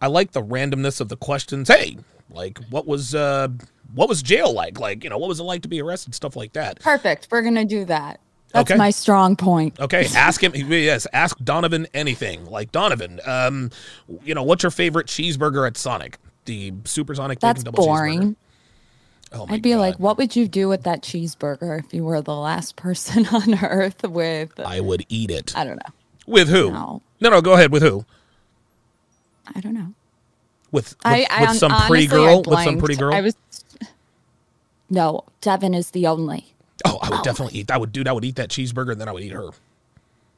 [0.01, 1.67] I like the randomness of the questions.
[1.67, 1.97] Hey,
[2.31, 3.49] like what was uh,
[3.93, 4.79] what was jail like?
[4.79, 6.15] Like you know, what was it like to be arrested?
[6.15, 6.79] Stuff like that.
[6.79, 7.27] Perfect.
[7.29, 8.19] We're gonna do that.
[8.53, 8.77] That's okay.
[8.77, 9.79] my strong point.
[9.79, 10.53] Okay, ask him.
[10.71, 12.45] Yes, ask Donovan anything.
[12.45, 13.69] Like Donovan, um,
[14.23, 16.17] you know, what's your favorite cheeseburger at Sonic?
[16.45, 17.39] The supersonic.
[17.39, 18.35] That's boring.
[19.33, 19.79] Oh I'd be God.
[19.79, 23.63] like, what would you do with that cheeseburger if you were the last person on
[23.63, 25.53] earth with I would eat it.
[25.55, 25.93] I don't know.
[26.27, 26.71] With who?
[26.71, 27.01] No.
[27.19, 27.71] No, no, go ahead.
[27.71, 28.05] With who?
[29.55, 29.93] I don't know.
[30.71, 32.43] With with, I, I, with some honestly, pretty girl?
[32.45, 33.13] With some pretty girl?
[33.13, 33.35] I was
[34.89, 36.53] No, Devin is the only.
[36.85, 37.23] Oh, I would oh.
[37.23, 37.71] definitely eat.
[37.71, 39.49] I would dude, I would eat that cheeseburger and then I would eat her.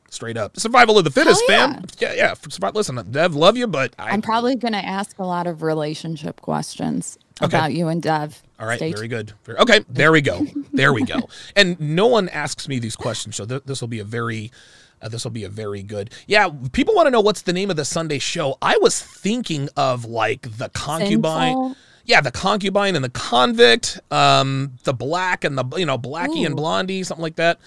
[0.10, 0.58] Straight up.
[0.58, 1.74] Survival of the fittest, yeah.
[1.74, 1.86] fam.
[2.00, 2.70] Yeah, yeah.
[2.74, 7.18] Listen, Dev, love you, but I, am probably gonna ask a lot of relationship questions
[7.42, 7.58] okay.
[7.58, 8.42] about you and Dev.
[8.60, 9.34] All right, very good.
[9.48, 10.46] Okay, there we go.
[10.72, 11.30] There we go.
[11.56, 14.52] and no one asks me these questions, so th- this will be a very.
[15.02, 16.10] Uh, this will be a very good.
[16.26, 18.58] Yeah, people want to know what's the name of the Sunday show.
[18.62, 21.54] I was thinking of like the concubine.
[21.54, 21.76] Sinful?
[22.06, 26.46] Yeah, the concubine and the convict, um, the black and the you know blackie Ooh.
[26.46, 27.60] and blondie, something like that.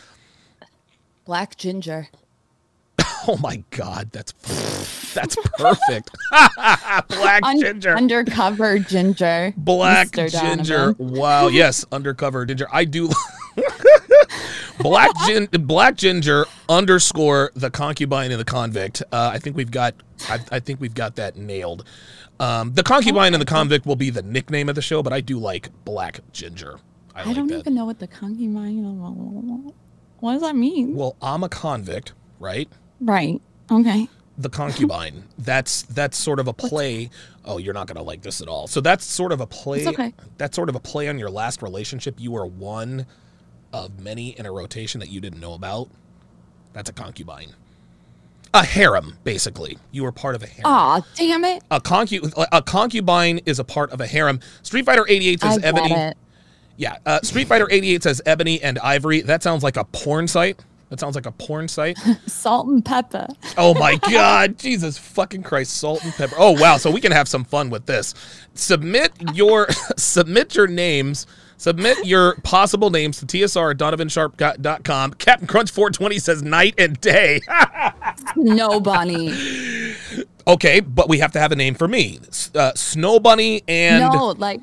[1.27, 2.09] Black ginger.
[3.31, 4.33] Oh my God, that's
[5.13, 6.11] that's perfect.
[7.09, 10.31] Black Un- ginger, undercover ginger, black Mr.
[10.31, 10.77] ginger.
[10.95, 11.11] Donovan.
[11.15, 12.67] Wow, yes, undercover ginger.
[12.73, 13.11] I do.
[14.79, 19.03] black gin, black ginger underscore the concubine and the convict.
[19.13, 19.95] Uh, I think we've got.
[20.29, 21.85] I, I, think we've got that nailed.
[22.41, 25.21] Um, the concubine and the convict will be the nickname of the show, but I
[25.21, 26.79] do like black ginger.
[27.15, 27.59] I, I like don't that.
[27.59, 29.73] even know what the concubine.
[30.21, 30.95] What does that mean?
[30.95, 32.69] Well, I'm a convict, right?
[33.01, 33.41] Right.
[33.71, 34.09] Okay.
[34.39, 35.25] The concubine.
[35.39, 37.11] that's that's sort of a play.
[37.45, 38.67] Oh, you're not gonna like this at all.
[38.67, 39.79] So that's sort of a play.
[39.79, 40.13] It's okay.
[40.37, 42.17] That's sort of a play on your last relationship.
[42.19, 43.07] You were one
[43.73, 45.89] of many in a rotation that you didn't know about.
[46.73, 47.55] That's a concubine.
[48.55, 49.77] a harem, basically.
[49.91, 50.65] You were part of a harem.
[50.67, 51.63] Aw, damn it.
[51.71, 54.41] A, concu- a concubine is a part of a harem.
[54.63, 56.13] Street Fighter 88 I says get Ebony.
[56.77, 59.21] Yeah, uh, Street Fighter 88 says Ebony and Ivory.
[59.23, 60.61] That sounds like a porn site.
[60.91, 61.99] That sounds like a porn site.
[62.27, 63.27] Salt and pepper.
[63.57, 66.37] Oh my God, Jesus fucking Christ, salt and pepper.
[66.39, 68.15] Oh wow, so we can have some fun with this.
[68.55, 71.27] Submit your submit your names.
[71.59, 75.15] Submit your possible names to tsr at donovansharpe.com.
[75.15, 77.41] Captain Crunch 420 says night and day.
[78.37, 79.33] No bunny.
[80.47, 82.21] okay, but we have to have a name for me.
[82.55, 84.61] Uh, Snow Bunny and no, like,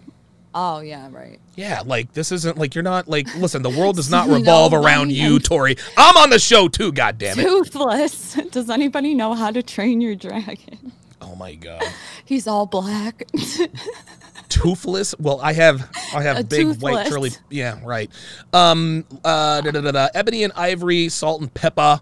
[0.54, 1.40] oh yeah, right.
[1.56, 4.74] Yeah, like this isn't like you're not like listen, the world does not No, revolve
[4.74, 5.78] around you, Tori.
[5.98, 7.44] I'm on the show too, God damn it.
[7.44, 8.34] Toothless.
[8.52, 10.92] Does anybody know how to train your dragon?
[11.22, 11.82] Oh my god.
[12.26, 13.24] He's all black.
[14.50, 15.16] Toothless?
[15.20, 18.10] Well, I have I have A big white curly Yeah, right.
[18.54, 22.00] Um uh da, da, da, da, ebony and ivory, salt and pepper,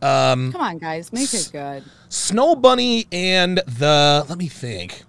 [0.00, 1.84] Um Come on, guys, make it good.
[2.08, 5.02] snow bunny and the let me think.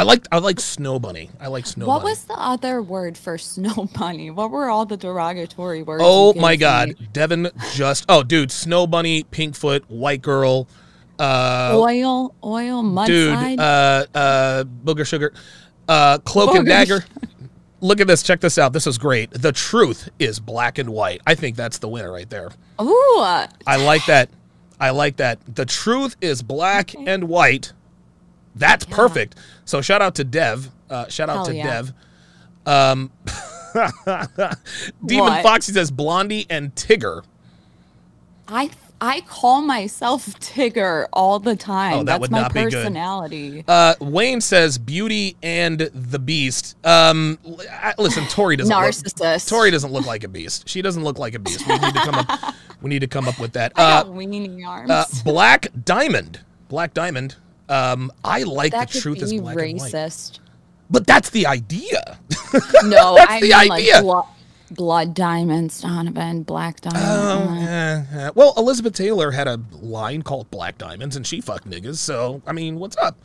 [0.00, 1.28] I like I like snow bunny.
[1.38, 2.12] I like snow What bunny.
[2.12, 4.30] was the other word for snow bunny?
[4.30, 6.02] What were all the derogatory words?
[6.02, 6.98] Oh my god.
[6.98, 7.08] me?
[7.12, 10.68] Devin just Oh dude, snow bunny, pinkfoot, white girl,
[11.18, 15.34] uh Oil, oil, dude uh uh booger sugar
[15.86, 17.04] uh cloak and dagger
[17.82, 21.20] look at this check this out this is great the truth is black and white
[21.26, 22.48] i think that's the winner right there
[22.80, 24.30] Ooh, uh, i like that
[24.80, 27.74] i like that the truth is black and white
[28.56, 31.64] that's perfect so shout out to dev uh shout out Hell to yeah.
[31.82, 31.92] dev
[32.66, 33.10] um
[35.06, 35.42] demon What?
[35.42, 37.22] foxy says blondie and tigger
[38.48, 38.70] I
[39.02, 41.94] I call myself Tigger all the time.
[41.94, 42.72] Oh, that That's would my not be good.
[42.72, 43.64] personality.
[43.66, 46.76] uh, Wayne says Beauty and the Beast.
[46.84, 47.38] Um,
[47.70, 48.76] I- listen, Tori doesn't.
[48.76, 49.48] Look, Narcissist.
[49.48, 50.68] Tori doesn't look like a beast.
[50.68, 51.66] She doesn't look like a beast.
[51.66, 52.54] We need to come up.
[52.82, 53.72] We need to come up with that.
[53.76, 54.90] I Uh, got weenie arms.
[54.90, 56.40] uh, Black Diamond.
[56.68, 57.36] Black Diamond.
[57.70, 59.92] Um, I like that the truth is black and white.
[59.92, 60.40] racist.
[60.90, 62.18] But that's the idea.
[62.84, 63.94] No, That's I the mean idea.
[63.94, 64.24] like blood,
[64.72, 68.08] blood diamonds, Donovan, black diamonds.
[68.12, 68.32] Oh.
[68.34, 71.98] Well, Elizabeth Taylor had a line called Black Diamonds, and she fucked niggas.
[71.98, 73.16] So, I mean, what's up?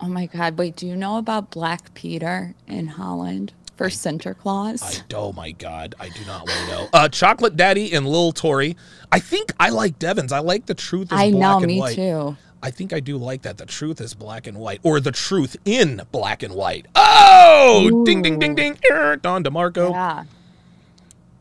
[0.00, 0.58] Oh my God!
[0.58, 4.82] Wait, do you know about Black Peter in Holland for Sinterklaas?
[4.82, 6.88] I, oh my god, I do not want to know.
[6.92, 8.76] Uh, Chocolate Daddy and Lil Tori.
[9.12, 10.32] I think I like Devon's.
[10.32, 11.94] I like the truth is I black know, and me white.
[11.94, 12.36] too.
[12.62, 13.58] I think I do like that.
[13.58, 16.86] The truth is black and white, or the truth in black and white.
[16.94, 18.78] Oh, ding, ding, ding, ding.
[18.90, 20.24] Er, Don DeMarco, Yeah.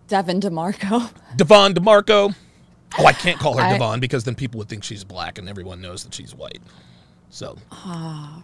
[0.08, 1.12] Devin DeMarco.
[1.38, 2.36] Devon DeMarco.
[3.00, 5.48] Oh, I can't call her I- Devon because then people would think she's black, and
[5.48, 6.60] everyone knows that she's white.
[7.30, 8.44] So, Oh,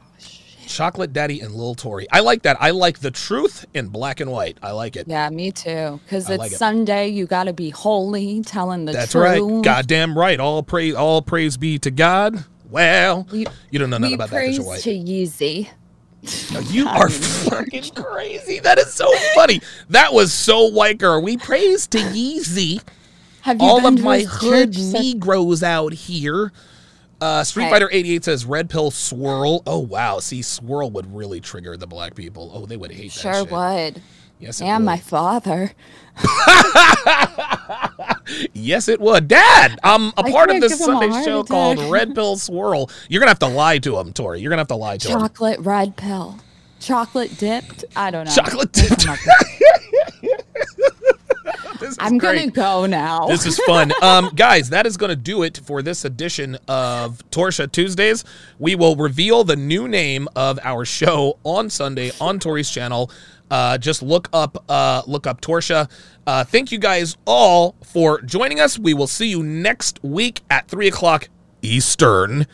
[0.65, 2.07] Chocolate Daddy and Lil Tori.
[2.11, 2.57] I like that.
[2.59, 4.57] I like the truth in black and white.
[4.61, 5.07] I like it.
[5.07, 5.99] Yeah, me too.
[6.03, 6.57] Because it's like it.
[6.57, 7.07] Sunday.
[7.07, 9.23] You got to be holy, telling the That's truth.
[9.25, 9.63] That's right.
[9.63, 10.39] Goddamn right.
[10.39, 12.43] All praise, all praise be to God.
[12.69, 14.81] Well, We- you don't know nothing about that because you're white.
[14.81, 15.69] to Yeezy.
[16.51, 17.09] No, you are
[17.49, 18.59] fucking crazy.
[18.59, 19.61] That is so funny.
[19.89, 21.21] That was so white girl.
[21.21, 22.81] We praise to Yeezy.
[23.41, 26.51] Have you All of my hood church Negroes out here.
[27.21, 27.69] Uh, Street.
[27.69, 29.63] Fighter 88 says Red Pill Swirl.
[29.65, 32.51] Oh wow, see, Swirl would really trigger the black people.
[32.53, 34.01] Oh, they would hate that Sure would.
[34.39, 35.71] Yes, And my father.
[38.53, 39.29] Yes, it would.
[39.29, 41.49] Dad, I'm a I part of this give him a Sunday show attack.
[41.49, 42.89] called Red Pill Swirl.
[43.07, 44.41] You're gonna have to lie to him, Tori.
[44.41, 45.19] You're gonna have to lie to him.
[45.19, 46.37] Chocolate red pill.
[46.81, 47.85] Chocolate dipped.
[47.95, 48.31] I don't know.
[48.33, 49.05] Chocolate dipped.
[49.05, 49.19] come up
[50.21, 50.41] with-
[51.79, 52.39] This is I'm great.
[52.39, 53.27] gonna go now.
[53.27, 53.91] This is fun.
[54.01, 58.23] Um, guys, that is going to do it for this edition of Torshaa Tuesdays.
[58.59, 63.11] We will reveal the new name of our show on Sunday on Tori's channel.
[63.49, 65.89] Uh, just look up uh, look up Torshaa.
[66.25, 68.77] Uh, thank you guys all for joining us.
[68.77, 71.29] We will see you next week at three o'clock
[71.61, 72.45] Eastern,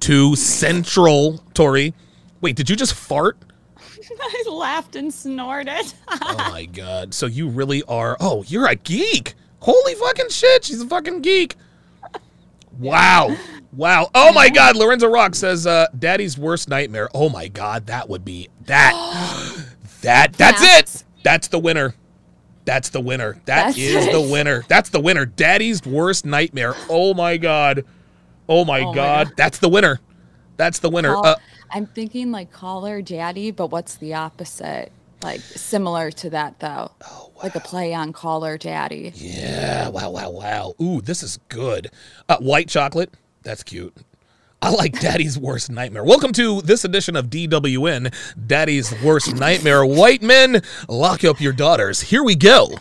[0.00, 1.38] to Central.
[1.54, 1.94] Tori,
[2.40, 3.38] wait, did you just fart?
[4.20, 5.92] I laughed and snorted.
[6.26, 7.14] Oh my god.
[7.14, 9.34] So you really are Oh, you're a geek.
[9.60, 10.64] Holy fucking shit.
[10.64, 11.56] She's a fucking geek.
[12.78, 13.34] Wow.
[13.72, 14.10] Wow.
[14.14, 14.76] Oh my god.
[14.76, 17.08] Lorenzo Rock says uh Daddy's worst nightmare.
[17.14, 18.92] Oh my god, that would be that
[20.04, 21.04] that that's it.
[21.22, 21.94] That's- the winner.
[22.64, 23.34] That's the winner.
[23.44, 24.64] That That's is the winner.
[24.68, 25.26] That's the winner.
[25.26, 26.74] Daddy's worst nightmare.
[26.88, 27.84] Oh my god.
[28.48, 29.26] Oh my Oh my god.
[29.28, 29.36] God.
[29.36, 30.00] That's the winner.
[30.56, 31.12] That's the winner.
[31.14, 31.36] Call- Uh,
[31.70, 34.92] I'm thinking like call her daddy, but what's the opposite?
[35.22, 36.90] Like similar to that though.
[37.06, 39.12] Oh, Like a play on call her daddy.
[39.14, 40.74] Yeah, wow, wow, wow.
[40.80, 41.90] Ooh, this is good.
[42.30, 43.12] Uh, white chocolate.
[43.42, 43.94] That's cute.
[44.64, 46.04] I like Daddy's Worst Nightmare.
[46.04, 48.14] Welcome to this edition of DWN,
[48.46, 49.84] Daddy's Worst Nightmare.
[49.84, 52.00] White men, lock up your daughters.
[52.00, 52.70] Here we go.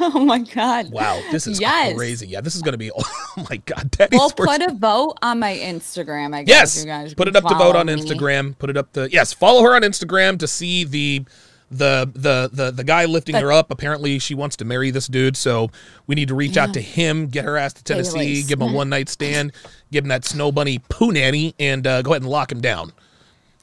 [0.00, 0.90] Oh my god.
[0.92, 1.96] Wow, this is Yes.
[1.96, 2.28] crazy.
[2.28, 2.90] Yeah, this is going to be.
[2.96, 6.34] Oh my god, Daddy We'll put a vote on my Instagram.
[6.34, 7.94] I guess yes, you guys put it up to vote on me.
[7.94, 8.56] Instagram.
[8.58, 11.24] Put it up to yes, follow her on Instagram to see the
[11.70, 13.70] the the the the guy lifting The- her up.
[13.70, 15.70] Apparently, she wants to marry this dude, so
[16.06, 18.72] we need to reach out to him, get her ass to Tennessee, give him a
[18.76, 19.52] one night stand,
[19.90, 22.92] give him that snow bunny poo nanny, and uh, go ahead and lock him down.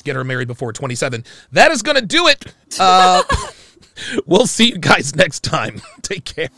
[0.04, 1.24] Get her married before 27.
[1.52, 2.54] That is going to do it.
[2.80, 3.24] Uh,
[4.26, 5.82] we'll see you guys next time.
[6.02, 6.50] Take care.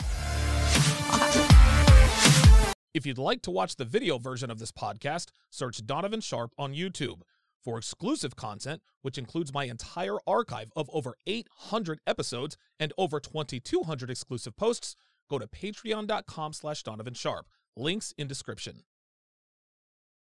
[2.94, 6.74] If you'd like to watch the video version of this podcast, search Donovan Sharpe on
[6.74, 7.22] YouTube.
[7.64, 14.10] For exclusive content, which includes my entire archive of over 800 episodes and over 2,200
[14.10, 14.96] exclusive posts,
[15.30, 17.48] go to patreon.com slash Donovan Sharpe.
[17.76, 18.84] Links in description.